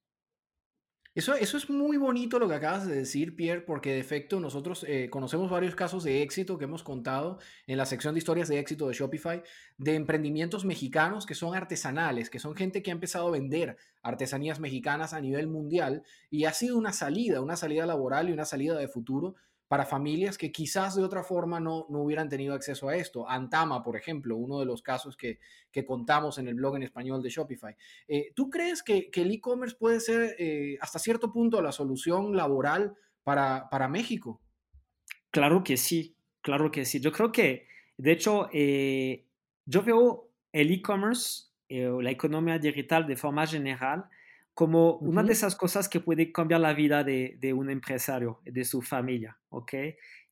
Eso, 1.18 1.34
eso 1.34 1.58
es 1.58 1.68
muy 1.68 1.98
bonito 1.98 2.38
lo 2.38 2.48
que 2.48 2.54
acabas 2.54 2.86
de 2.86 2.96
decir, 2.96 3.36
Pierre, 3.36 3.62
porque 3.62 3.94
de 3.94 4.00
efecto 4.00 4.40
nosotros 4.40 4.86
eh, 4.88 5.10
conocemos 5.10 5.50
varios 5.50 5.74
casos 5.74 6.04
de 6.04 6.22
éxito 6.22 6.60
que 6.60 6.66
hemos 6.66 6.84
contado 6.84 7.40
en 7.66 7.78
la 7.78 7.88
sección 7.88 8.14
de 8.14 8.20
historias 8.20 8.50
de 8.50 8.60
éxito 8.60 8.88
de 8.88 8.94
Shopify, 8.94 9.42
de 9.80 9.96
emprendimientos 9.96 10.64
mexicanos 10.64 11.26
que 11.26 11.34
son 11.34 11.56
artesanales, 11.56 12.30
que 12.30 12.38
son 12.38 12.56
gente 12.56 12.84
que 12.84 12.92
ha 12.92 12.94
empezado 12.94 13.30
a 13.30 13.32
vender 13.32 13.78
artesanías 14.04 14.60
mexicanas 14.60 15.16
a 15.16 15.20
nivel 15.20 15.48
mundial 15.48 16.04
y 16.30 16.46
ha 16.46 16.54
sido 16.54 16.78
una 16.78 16.94
salida, 16.94 17.42
una 17.42 17.56
salida 17.56 17.88
laboral 17.88 18.30
y 18.30 18.34
una 18.34 18.46
salida 18.46 18.78
de 18.78 18.88
futuro 18.88 19.34
para 19.68 19.86
familias 19.86 20.38
que 20.38 20.52
quizás 20.52 20.96
de 20.96 21.04
otra 21.04 21.24
forma 21.24 21.60
no, 21.60 21.86
no, 21.90 22.02
hubieran 22.02 22.30
tenido 22.30 22.54
acceso 22.54 22.88
a 22.88 22.96
esto. 22.96 23.30
Antama, 23.30 23.84
por 23.84 23.98
ejemplo, 23.98 24.38
uno 24.38 24.60
de 24.60 24.66
los 24.66 24.82
casos 24.82 25.18
que, 25.18 25.40
que 25.72 25.86
contamos 25.86 26.38
en 26.38 26.48
el 26.48 26.56
blog 26.56 26.78
en 26.78 26.84
español 26.84 27.22
de 27.22 27.30
Shopify. 27.30 27.76
Eh, 28.08 28.32
¿Tú 28.34 28.50
crees 28.50 28.82
que, 28.82 29.12
que 29.12 29.22
el 29.22 29.32
e-commerce 29.32 29.76
puede 29.78 30.00
ser 30.00 30.36
eh, 30.40 30.78
hasta 30.80 31.00
cierto 31.00 31.34
punto 31.34 31.62
la 31.62 31.74
solución 31.74 32.36
laboral 32.36 32.96
para, 33.24 33.70
para, 33.70 33.90
México? 33.90 34.42
Claro 35.32 35.64
que 35.64 35.76
sí, 35.76 36.16
claro 36.42 36.72
que 36.72 36.86
sí. 36.86 37.02
Yo 37.02 37.12
creo 37.12 37.34
que, 37.34 37.68
de 37.98 38.12
hecho, 38.14 38.50
eh, 38.54 39.26
yo 39.66 39.84
veo 39.84 40.30
el 40.54 40.72
e-commerce, 40.72 41.48
la 41.70 42.12
economía 42.12 42.58
digital 42.58 43.06
de 43.06 43.18
forma 43.18 43.46
general, 43.46 44.06
como 44.58 44.96
una 44.96 45.22
de 45.22 45.34
esas 45.34 45.56
cosas 45.56 45.88
que 45.88 46.00
puede 46.00 46.32
cambiar 46.32 46.62
la 46.62 46.74
vida 46.74 47.04
de, 47.04 47.38
de 47.40 47.54
un 47.54 47.70
empresario, 47.70 48.42
de 48.44 48.66
su 48.66 48.82
familia, 48.82 49.38
¿ok? 49.50 49.72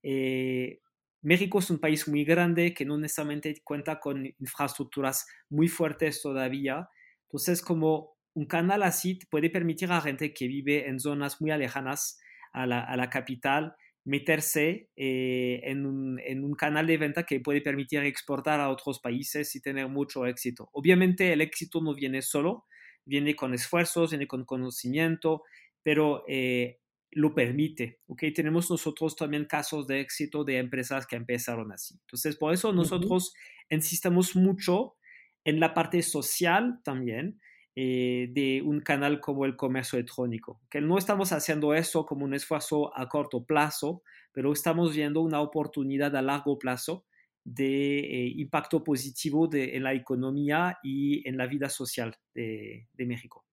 Eh, 0.01 0.79
México 1.21 1.59
es 1.59 1.69
un 1.69 1.77
país 1.77 2.07
muy 2.07 2.25
grande 2.25 2.73
que 2.73 2.85
no 2.85 2.97
necesariamente 2.97 3.53
cuenta 3.63 3.99
con 3.99 4.25
infraestructuras 4.25 5.27
muy 5.47 5.67
fuertes 5.67 6.23
todavía. 6.23 6.89
Entonces, 7.27 7.61
como 7.61 8.15
un 8.33 8.47
canal 8.47 8.81
así 8.81 9.19
puede 9.29 9.51
permitir 9.51 9.91
a 9.91 10.01
gente 10.01 10.33
que 10.33 10.47
vive 10.47 10.89
en 10.89 10.99
zonas 10.99 11.39
muy 11.39 11.51
alejanas 11.51 12.19
a 12.51 12.65
la, 12.65 12.79
a 12.79 12.97
la 12.97 13.11
capital 13.11 13.75
meterse 14.05 14.89
eh, 14.95 15.61
en, 15.65 15.85
un, 15.85 16.19
en, 16.25 16.43
un, 16.43 16.55
canal 16.55 16.87
de 16.87 16.97
venta 16.97 17.27
que 17.27 17.41
puede 17.41 17.61
permitir 17.61 17.99
exportar 17.99 18.59
a 18.59 18.69
otros 18.69 18.99
países 18.99 19.55
y 19.55 19.61
tener 19.61 19.87
mucho 19.87 20.25
éxito. 20.25 20.67
Obviamente 20.73 21.31
el 21.31 21.41
éxito 21.41 21.79
no 21.79 21.93
viene 21.93 22.23
solo, 22.23 22.65
viene 23.05 23.35
con 23.35 23.53
esfuerzos, 23.53 24.11
viene 24.11 24.27
con 24.27 24.45
conocimiento, 24.45 25.43
pero 25.83 26.23
eh, 26.27 26.79
lo 27.11 27.33
permite. 27.33 27.99
¿okay? 28.07 28.33
Tenemos 28.33 28.69
nosotros 28.69 29.15
también 29.15 29.45
casos 29.45 29.87
de 29.87 30.01
éxito 30.01 30.43
de 30.43 30.57
empresas 30.57 31.07
que 31.07 31.15
empezaron 31.15 31.71
así. 31.71 31.95
Entonces, 32.01 32.35
por 32.35 32.53
eso 32.53 32.73
nosotros 32.73 33.33
insistimos 33.69 34.35
mucho 34.35 34.95
en 35.43 35.59
la 35.59 35.73
parte 35.73 36.01
social 36.01 36.81
también 36.83 37.39
eh, 37.75 38.29
de 38.31 38.61
un 38.63 38.81
canal 38.81 39.19
como 39.19 39.45
el 39.45 39.55
comercio 39.55 39.97
electrónico. 39.97 40.61
Que 40.69 40.81
no 40.81 40.97
estamos 40.97 41.31
haciendo 41.31 41.73
eso 41.73 42.05
como 42.05 42.25
un 42.25 42.33
esfuerzo 42.33 42.97
a 42.97 43.07
corto 43.07 43.45
plazo, 43.45 44.01
pero 44.31 44.51
estamos 44.51 44.95
viendo 44.95 45.21
una 45.21 45.41
oportunidad 45.41 46.15
a 46.15 46.21
largo 46.21 46.57
plazo 46.57 47.05
de 47.45 47.99
eh, 47.99 48.33
impacto 48.37 48.83
positivo 48.83 49.47
de, 49.47 49.77
en 49.77 49.83
la 49.83 49.93
economía 49.93 50.79
y 50.83 51.25
en 51.27 51.37
la 51.37 51.47
vida 51.47 51.69
social 51.69 52.17
de, 52.33 52.87
de 52.91 53.05
México. 53.05 53.45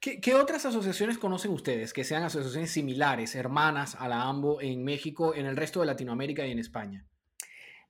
¿Qué, 0.00 0.20
¿Qué, 0.20 0.34
otras 0.34 0.64
asociaciones 0.64 1.18
conocen 1.18 1.52
ustedes 1.52 1.92
que 1.92 2.04
sean 2.04 2.22
asociaciones 2.22 2.70
similares, 2.70 3.34
hermanas 3.34 3.96
a 3.96 4.08
la 4.08 4.22
AMBO 4.22 4.60
en 4.60 4.82
México, 4.82 5.34
en 5.34 5.46
el 5.46 5.56
resto 5.56 5.80
de 5.80 5.86
Latinoamérica 5.86 6.46
y 6.46 6.52
en 6.52 6.58
España? 6.58 7.06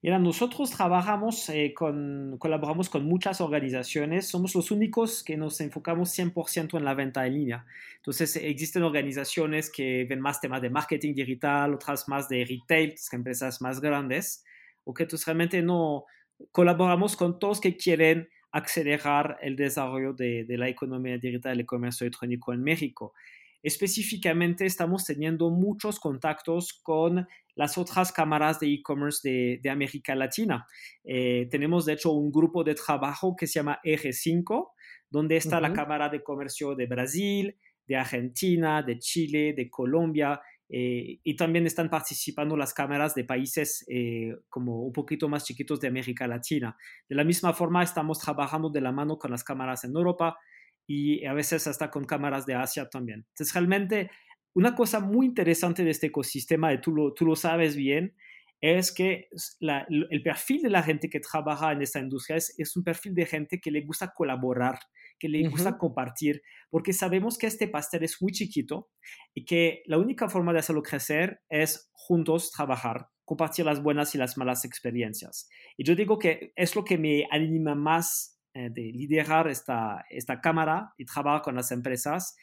Mira, 0.05 0.19
nosotros 0.19 0.73
trabajamos 0.73 1.49
eh, 1.49 1.73
con, 1.73 2.37
colaboramos 2.39 2.91
con 2.91 3.05
muchas 3.05 3.41
organizaciones, 3.41 4.27
somos 4.27 4.53
los 4.57 4.73
únicos 4.73 5.23
que 5.23 5.37
nos 5.37 5.61
enfocamos 5.61 6.19
100% 6.19 6.77
en 6.77 6.85
la 6.85 6.95
venta 6.95 7.25
en 7.25 7.35
línea. 7.35 7.67
Entonces, 7.99 8.35
existen 8.35 8.83
organizaciones 8.83 9.71
que 9.71 10.05
ven 10.11 10.21
más 10.21 10.41
temas 10.41 10.61
de 10.61 10.71
marketing 10.71 11.15
digital, 11.15 11.75
otras 11.75 12.09
más 12.09 12.29
de 12.29 12.45
retail, 12.45 12.97
empresas 13.13 13.63
más 13.63 13.81
grandes, 13.81 14.45
o 14.85 14.95
que 14.95 15.05
entonces 15.05 15.27
realmente 15.27 15.63
no 15.63 16.05
colaboramos 16.51 17.17
con 17.17 17.39
todos 17.39 17.61
que 17.61 17.77
quieren 17.77 18.29
acelerar 18.51 19.39
el 19.41 19.57
desarrollo 19.57 20.13
de, 20.13 20.45
de 20.45 20.59
la 20.59 20.69
economía 20.69 21.19
digital 21.19 21.57
y 21.57 21.61
el 21.61 21.67
comercio 21.67 22.05
electrónico 22.05 22.53
en 22.53 22.63
México. 22.63 23.15
Específicamente 23.63 24.67
estamos 24.67 25.05
teniendo 25.05 25.49
muchos 25.51 26.01
contactos 26.01 26.81
con 26.83 27.29
las 27.55 27.79
otras 27.79 28.11
cámaras 28.13 28.59
de 28.59 28.73
e-commerce 28.73 29.59
de, 29.63 29.71
América 29.71 30.15
Latina. 30.17 30.67
Eh, 31.05 31.49
tenemos 31.51 31.85
de 31.85 31.93
hecho 31.93 32.11
un 32.11 32.33
grupo 32.33 32.65
de 32.65 32.75
trabajo 32.75 33.37
que 33.37 33.47
se 33.47 33.61
llama 33.61 33.79
Eje 33.85 34.13
5, 34.13 34.73
donde 35.09 35.37
está 35.37 35.61
la 35.61 35.73
Cámara 35.73 36.09
de 36.09 36.23
Comercio 36.23 36.75
de 36.75 36.87
Brasil, 36.87 37.57
de 37.87 37.97
Argentina, 37.97 38.83
de 38.83 38.99
Chile, 38.99 39.53
de 39.53 39.71
Colombia, 39.71 40.41
eh, 40.75 41.21
y 41.23 41.37
también 41.37 41.67
están 41.67 41.91
participando 41.91 42.57
las 42.57 42.73
cámaras 42.73 43.15
de 43.15 43.25
países 43.25 43.85
eh, 43.89 44.35
como 44.49 44.85
un 44.85 44.93
poquito 44.93 45.29
más 45.29 45.45
chiquitos 45.45 45.79
de 45.81 45.89
América 45.89 46.27
Latina. 46.27 46.75
De 47.07 47.15
la 47.15 47.25
misma 47.25 47.53
forma, 47.53 47.83
estamos 47.83 48.19
trabajando 48.19 48.71
de 48.71 48.81
la 48.81 48.91
mano 48.91 49.19
con 49.19 49.31
las 49.31 49.45
cámaras 49.45 49.85
en 49.85 49.95
Europa, 49.95 50.39
y 50.87 51.27
a 51.27 51.35
veces 51.35 51.67
hasta 51.67 51.91
con 51.91 52.05
cámaras 52.05 52.47
de 52.47 52.55
Asia 52.55 52.89
también. 52.89 53.27
Entonces, 53.29 53.53
realmente, 53.53 54.11
una 54.55 54.75
cosa 54.75 54.99
muy 54.99 55.27
interesante 55.27 55.85
de 55.85 55.91
este 55.91 56.07
ecosistema, 56.07 56.73
y 56.73 56.81
tú 56.81 56.91
lo, 56.93 57.13
tú 57.13 57.27
lo 57.27 57.37
sabes 57.37 57.77
bien, 57.77 58.15
es 58.63 58.93
que 58.93 59.29
el 59.61 60.23
perfil 60.23 60.63
de 60.63 60.71
la 60.71 60.83
gente 60.83 61.11
que 61.11 61.21
trabaja 61.21 61.73
en 61.73 61.83
esta 61.83 61.99
industria 61.99 62.37
es, 62.37 62.55
es, 62.59 62.77
un 62.77 62.85
perfil 62.85 63.15
de 63.15 63.27
gente 63.27 63.61
que 63.61 63.71
le 63.71 63.83
gusta 63.83 64.13
colaborar, 64.15 64.79
que 65.23 65.29
le 65.29 65.49
gusta 65.49 65.79
compartir, 65.79 66.43
porque 66.69 66.93
sabemos 66.93 67.39
que 67.39 67.47
este 67.47 67.69
pastel 67.69 68.03
es 68.03 68.21
muy 68.21 68.33
chiquito 68.33 68.91
y 69.33 69.45
que 69.45 69.85
la 69.87 69.99
única 69.99 70.29
forma 70.29 70.53
de 70.53 70.59
hacerlo 70.59 70.83
crecer 70.83 71.41
es 71.49 71.89
juntos 71.93 72.51
trabajar, 72.51 73.07
compartir 73.25 73.65
las 73.65 73.81
buenas 73.81 74.17
y 74.17 74.19
las 74.19 74.37
malas 74.37 74.65
experiencias. 74.65 75.49
Y 75.77 75.85
yo 75.85 75.95
digo 75.95 76.19
que 76.19 76.53
es 76.57 76.75
lo 76.75 76.83
que 76.83 76.99
me 76.99 77.29
anima 77.31 77.77
más 77.77 78.41
eh, 78.53 78.69
de 78.69 78.91
liderar 78.93 79.47
esta, 79.47 80.05
esta 80.11 80.41
cámara 80.41 80.93
y 80.99 81.05
trabajar 81.05 81.43
con 81.43 81.55
las 81.55 81.71
empresas 81.71 82.35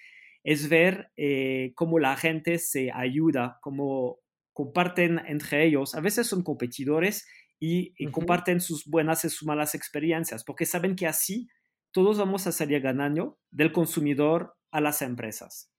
es 0.45 0.69
ver 0.69 1.11
eh, 1.17 1.73
cómo 1.75 1.99
la 1.99 2.15
gente 2.15 2.59
se 2.59 2.93
ayuda, 2.93 3.59
cómo 3.61 4.19
comparten 4.53 5.19
entre 5.27 5.65
ellos. 5.65 5.95
A 5.95 5.99
veces 5.99 6.27
son 6.27 6.43
competidores 6.43 7.27
y, 7.59 7.93
comparten 8.11 8.61
sus 8.61 8.85
buenas 8.85 9.25
y 9.25 9.29
sus 9.29 9.45
malas 9.45 9.75
experiencias, 9.75 10.45
porque 10.45 10.65
saben 10.65 10.95
que 10.95 11.07
así 11.07 11.49
todos 11.91 12.17
vamos 12.17 12.47
a 12.47 12.51
salir 12.51 12.81
ganando 12.81 13.39
del 13.51 13.71
consumidor 13.71 14.55
a 14.71 14.81
las 14.81 15.01
empresas. 15.01 15.71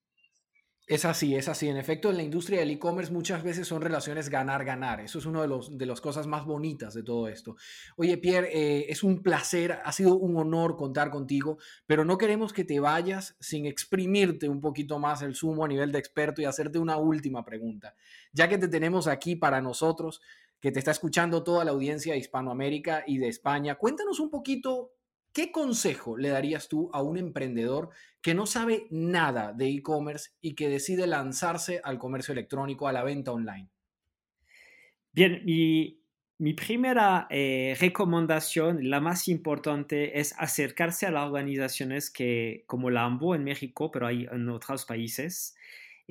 Es 0.90 1.04
así, 1.04 1.36
es 1.36 1.48
así. 1.48 1.68
En 1.68 1.76
efecto, 1.76 2.10
en 2.10 2.16
la 2.16 2.24
industria 2.24 2.58
del 2.58 2.72
e-commerce 2.72 3.12
muchas 3.12 3.44
veces 3.44 3.68
son 3.68 3.80
relaciones 3.80 4.28
ganar-ganar. 4.28 5.00
Eso 5.00 5.20
es 5.20 5.24
una 5.24 5.46
de, 5.46 5.60
de 5.70 5.86
las 5.86 6.00
cosas 6.00 6.26
más 6.26 6.44
bonitas 6.44 6.94
de 6.94 7.04
todo 7.04 7.28
esto. 7.28 7.54
Oye, 7.96 8.18
Pierre, 8.18 8.48
eh, 8.52 8.86
es 8.88 9.04
un 9.04 9.22
placer, 9.22 9.78
ha 9.84 9.92
sido 9.92 10.16
un 10.16 10.36
honor 10.36 10.76
contar 10.76 11.10
contigo, 11.10 11.58
pero 11.86 12.04
no 12.04 12.18
queremos 12.18 12.52
que 12.52 12.64
te 12.64 12.80
vayas 12.80 13.36
sin 13.38 13.66
exprimirte 13.66 14.48
un 14.48 14.60
poquito 14.60 14.98
más 14.98 15.22
el 15.22 15.36
sumo 15.36 15.64
a 15.64 15.68
nivel 15.68 15.92
de 15.92 16.00
experto 16.00 16.42
y 16.42 16.46
hacerte 16.46 16.80
una 16.80 16.96
última 16.96 17.44
pregunta. 17.44 17.94
Ya 18.32 18.48
que 18.48 18.58
te 18.58 18.66
tenemos 18.66 19.06
aquí 19.06 19.36
para 19.36 19.60
nosotros, 19.60 20.20
que 20.58 20.72
te 20.72 20.80
está 20.80 20.90
escuchando 20.90 21.44
toda 21.44 21.64
la 21.64 21.70
audiencia 21.70 22.14
de 22.14 22.18
Hispanoamérica 22.18 23.04
y 23.06 23.18
de 23.18 23.28
España, 23.28 23.76
cuéntanos 23.76 24.18
un 24.18 24.28
poquito 24.28 24.90
¿Qué 25.32 25.52
consejo 25.52 26.16
le 26.16 26.30
darías 26.30 26.68
tú 26.68 26.90
a 26.92 27.02
un 27.02 27.16
emprendedor 27.16 27.90
que 28.20 28.34
no 28.34 28.46
sabe 28.46 28.88
nada 28.90 29.52
de 29.52 29.68
e-commerce 29.68 30.30
y 30.40 30.54
que 30.54 30.68
decide 30.68 31.06
lanzarse 31.06 31.80
al 31.84 31.98
comercio 31.98 32.32
electrónico, 32.32 32.88
a 32.88 32.92
la 32.92 33.04
venta 33.04 33.32
online? 33.32 33.70
Bien, 35.12 35.42
mi, 35.44 36.54
primera 36.54 37.28
eh, 37.30 37.76
recomendación, 37.80 38.90
la 38.90 39.00
más 39.00 39.28
importante, 39.28 40.18
es 40.18 40.34
acercarse 40.38 41.06
a 41.06 41.10
las 41.10 41.26
organizaciones 41.26 42.10
que, 42.10 42.64
como 42.66 42.90
la 42.90 43.04
AMBO 43.04 43.34
en 43.34 43.44
México, 43.44 43.90
pero 43.90 44.08
hay 44.08 44.26
en 44.30 44.48
otros 44.48 44.84
países, 44.84 45.54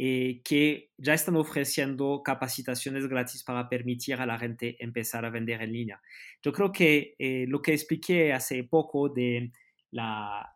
eh, 0.01 0.39
que 0.45 0.91
ya 0.97 1.13
están 1.13 1.35
ofreciendo 1.35 2.21
capacitaciones 2.23 3.05
gratis 3.09 3.43
para 3.43 3.67
permitir 3.67 4.15
a 4.15 4.25
la 4.25 4.39
gente 4.39 4.77
empezar 4.79 5.25
a 5.25 5.29
vender 5.29 5.61
en 5.61 5.73
línea. 5.73 6.01
Yo 6.41 6.53
creo 6.53 6.71
que 6.71 7.15
eh, 7.19 7.43
lo 7.49 7.61
que 7.61 7.73
expliqué 7.73 8.31
hace 8.31 8.63
poco 8.63 9.09
de 9.09 9.51
la, 9.91 10.55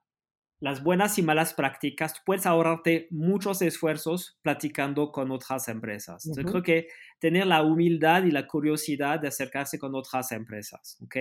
las 0.62 0.82
buenas 0.82 1.18
y 1.20 1.24
malas 1.24 1.54
prácticas, 1.54 2.22
puedes 2.26 2.46
ahorrarte 2.46 3.10
muchos 3.12 3.62
esfuerzos 3.62 4.40
platicando 4.42 5.12
con 5.12 5.30
otras 5.30 5.68
empresas. 5.68 6.24
Yo 6.34 6.42
creo 6.44 6.64
que 6.64 6.88
tener 7.20 7.46
la 7.46 7.64
humildad 7.64 8.24
y 8.24 8.32
la 8.32 8.48
curiosidad 8.48 9.20
de 9.20 9.28
acercarse 9.28 9.78
con 9.78 9.94
otras 9.94 10.32
empresas, 10.32 10.98
¿ok? 11.04 11.18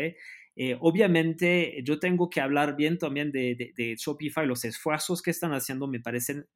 Eh, 0.54 0.76
obviamente, 0.80 1.82
yo 1.82 1.98
tengo 1.98 2.30
que 2.30 2.40
hablar 2.40 2.76
bien 2.76 2.98
también 2.98 3.32
de, 3.32 3.56
de, 3.56 3.72
de, 3.76 3.96
Shopify, 3.96 4.46
los 4.46 4.64
esfuerzos 4.64 5.22
que 5.22 5.32
están 5.32 5.54
haciendo 5.54 5.88
me 5.88 5.98
parecen 5.98 6.46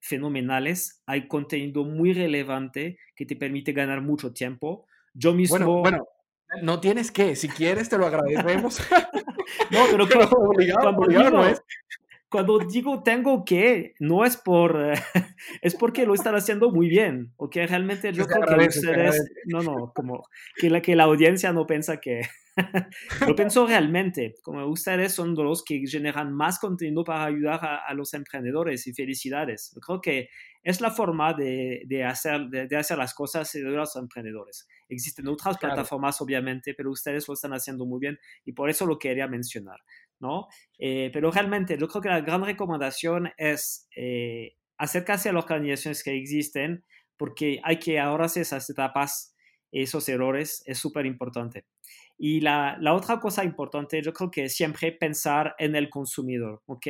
fenomenales, 0.00 1.02
hay 1.06 1.28
contenido 1.28 1.84
muy 1.84 2.12
relevante 2.12 2.98
que 3.14 3.26
te 3.26 3.36
permite 3.36 3.72
ganar 3.72 4.00
mucho 4.00 4.32
tiempo. 4.32 4.86
Yo 5.14 5.34
mismo... 5.34 5.80
Bueno, 5.82 6.08
no 6.62 6.80
tienes 6.80 7.10
que, 7.10 7.36
si 7.36 7.48
quieres 7.48 7.88
te 7.88 7.98
lo 7.98 8.06
agradecemos. 8.06 8.80
no, 9.70 9.84
pero 9.90 10.08
cuando, 12.30 12.60
digo, 12.60 13.02
tengo 13.02 13.44
que, 13.44 13.94
no 13.98 14.24
es 14.24 14.36
por, 14.36 14.92
es 15.62 15.74
porque 15.74 16.06
lo 16.06 16.14
están 16.14 16.36
haciendo 16.36 16.70
muy 16.70 16.88
bien, 16.88 17.32
o 17.36 17.50
que 17.50 17.66
realmente 17.66 18.12
yo 18.12 18.26
creo 18.26 18.58
que 18.58 18.68
ustedes, 18.68 19.32
no, 19.46 19.62
no, 19.62 19.92
como 19.94 20.22
que 20.56 20.70
la, 20.70 20.80
que 20.80 20.94
la 20.94 21.04
audiencia 21.04 21.52
no 21.52 21.66
piensa 21.66 21.98
que, 21.98 22.22
lo 23.28 23.34
pienso 23.34 23.66
realmente, 23.66 24.36
como 24.42 24.64
ustedes 24.66 25.12
son 25.12 25.34
los 25.34 25.64
que 25.64 25.82
generan 25.86 26.32
más 26.32 26.58
contenido 26.58 27.04
para 27.04 27.24
ayudar 27.24 27.60
a, 27.86 27.94
los 27.94 28.14
emprendedores 28.14 28.86
y 28.86 28.92
felicidades. 28.92 29.76
creo 29.84 30.00
que 30.00 30.28
es 30.62 30.80
la 30.80 30.90
forma 30.90 31.32
de, 31.32 31.82
de 31.86 32.04
hacer, 32.04 32.48
de, 32.48 32.76
hacer 32.76 32.98
las 32.98 33.14
cosas 33.14 33.50
de 33.52 33.62
los 33.62 33.96
emprendedores. 33.96 34.68
Existen 34.88 35.28
otras 35.28 35.56
plataformas, 35.58 36.20
obviamente, 36.20 36.74
pero 36.74 36.90
ustedes 36.90 37.26
lo 37.28 37.34
están 37.34 37.52
haciendo 37.52 37.86
muy 37.86 37.98
bien 37.98 38.18
y 38.44 38.52
por 38.52 38.68
eso 38.68 38.84
lo 38.86 38.98
quería 38.98 39.26
mencionar. 39.26 39.78
¿No? 40.20 40.48
Eh, 40.78 41.10
pero 41.12 41.30
realmente 41.30 41.76
yo 41.78 41.88
creo 41.88 42.02
que 42.02 42.08
la 42.08 42.20
gran 42.20 42.44
recomendación 42.44 43.32
es 43.36 43.88
eh, 43.96 44.54
acercarse 44.78 45.28
a 45.28 45.32
las 45.32 45.44
organizaciones 45.44 46.02
que 46.02 46.16
existen 46.16 46.84
porque 47.16 47.60
hay 47.64 47.78
que 47.78 47.98
ahorrarse 47.98 48.40
esas 48.40 48.68
etapas, 48.70 49.34
esos 49.72 50.08
errores, 50.08 50.62
es 50.66 50.78
súper 50.78 51.06
importante. 51.06 51.66
Y 52.16 52.40
la, 52.40 52.76
la, 52.80 52.94
otra 52.94 53.20
cosa 53.20 53.44
importante, 53.44 54.02
yo 54.02 54.12
creo 54.12 54.30
que 54.30 54.44
es 54.44 54.54
siempre 54.54 54.92
pensar 54.92 55.54
en 55.58 55.76
el 55.76 55.90
consumidor, 55.90 56.62
¿ok? 56.66 56.86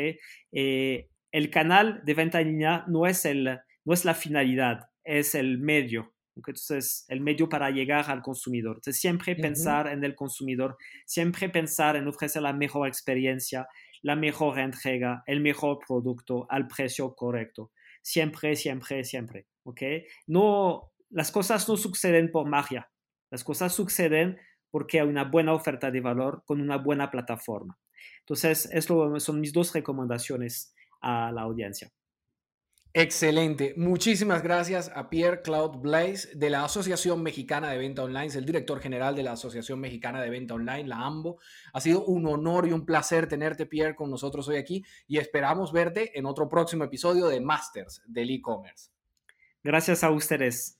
Eh, 0.53 1.09
el 1.33 1.51
canal 1.51 2.01
de 2.05 2.15
venta 2.15 2.41
en 2.41 2.49
línea 2.49 2.85
no 2.89 3.07
es, 3.07 3.25
el, 3.25 3.59
no 3.85 3.95
es 3.95 4.05
la 4.05 4.15
finalidad, 4.15 4.91
es 5.05 5.35
el 5.35 5.59
medio. 5.59 6.13
Entonces, 6.37 7.05
el 7.09 7.21
medio 7.21 7.49
para 7.49 7.71
llegar 7.71 8.11
al 8.11 8.23
consumidor. 8.23 8.77
Entonces, 8.77 9.01
siempre 9.01 9.37
pensar 9.37 9.89
en 9.89 10.05
el 10.05 10.15
consumidor, 10.15 10.77
siempre 11.05 11.49
pensar 11.49 11.97
en 11.97 12.09
ofrecer 12.09 12.43
la 12.43 12.53
mejor 12.53 12.89
experiencia, 12.89 13.67
la 14.03 14.17
mejor 14.17 14.59
entrega, 14.59 15.23
el 15.27 15.41
mejor 15.41 15.81
producto 15.87 16.47
al 16.49 16.67
precio 16.67 17.15
correcto. 17.15 17.73
Siempre, 18.03 18.57
siempre, 18.57 19.05
siempre. 19.05 19.47
¿ok? 19.65 19.83
No, 20.27 20.91
las 21.11 21.31
cosas 21.31 21.69
no 21.69 21.77
suceden 21.77 22.31
por 22.31 22.49
magia. 22.49 22.91
Las 23.31 23.45
cosas 23.45 23.75
suceden 23.75 24.39
porque 24.71 25.01
hay 25.01 25.07
una 25.07 25.25
buena 25.25 25.53
oferta 25.53 25.91
de 25.91 26.01
valor 26.01 26.43
con 26.47 26.61
una 26.61 26.77
buena 26.77 27.11
plataforma. 27.11 27.79
Entonces, 28.21 28.69
eso 28.73 29.19
son 29.21 29.41
mis 29.41 29.53
dos 29.53 29.73
recomendaciones 29.75 30.75
a 31.01 31.33
la 31.33 31.43
audiencia. 31.43 31.91
Excelente. 32.93 33.75
Muchísimas 33.77 34.43
gracias 34.43 34.91
a 34.93 35.09
Pierre 35.11 35.43
Cloud 35.43 35.79
Blaze 35.79 36.35
de 36.35 36.51
la 36.51 36.65
Asociación 36.65 37.23
Mexicana 37.23 37.71
de 37.71 37.79
Venta 37.79 38.03
Online, 38.03 38.27
es 38.27 38.35
el 38.35 38.45
director 38.45 38.81
general 38.81 39.15
de 39.15 39.23
la 39.23 39.33
Asociación 39.33 39.79
Mexicana 39.79 40.21
de 40.21 40.29
Venta 40.29 40.55
Online, 40.55 40.89
la 40.89 41.07
AMBO. 41.07 41.39
Ha 41.73 41.81
sido 41.81 42.05
un 42.05 42.27
honor 42.27 42.67
y 42.67 42.73
un 42.73 42.85
placer 42.85 43.29
tenerte, 43.29 43.67
Pierre, 43.67 43.95
con 43.95 44.11
nosotros 44.11 44.49
hoy 44.49 44.57
aquí 44.57 44.85
y 45.07 45.19
esperamos 45.19 45.73
verte 45.73 46.19
en 46.19 46.27
otro 46.27 46.49
próximo 46.49 46.83
episodio 46.83 47.29
de 47.29 47.41
Masters 47.41 48.03
del 48.07 48.31
e-commerce. 48.31 48.91
Gracias 49.63 50.03
a 50.03 50.11
ustedes. 50.11 50.80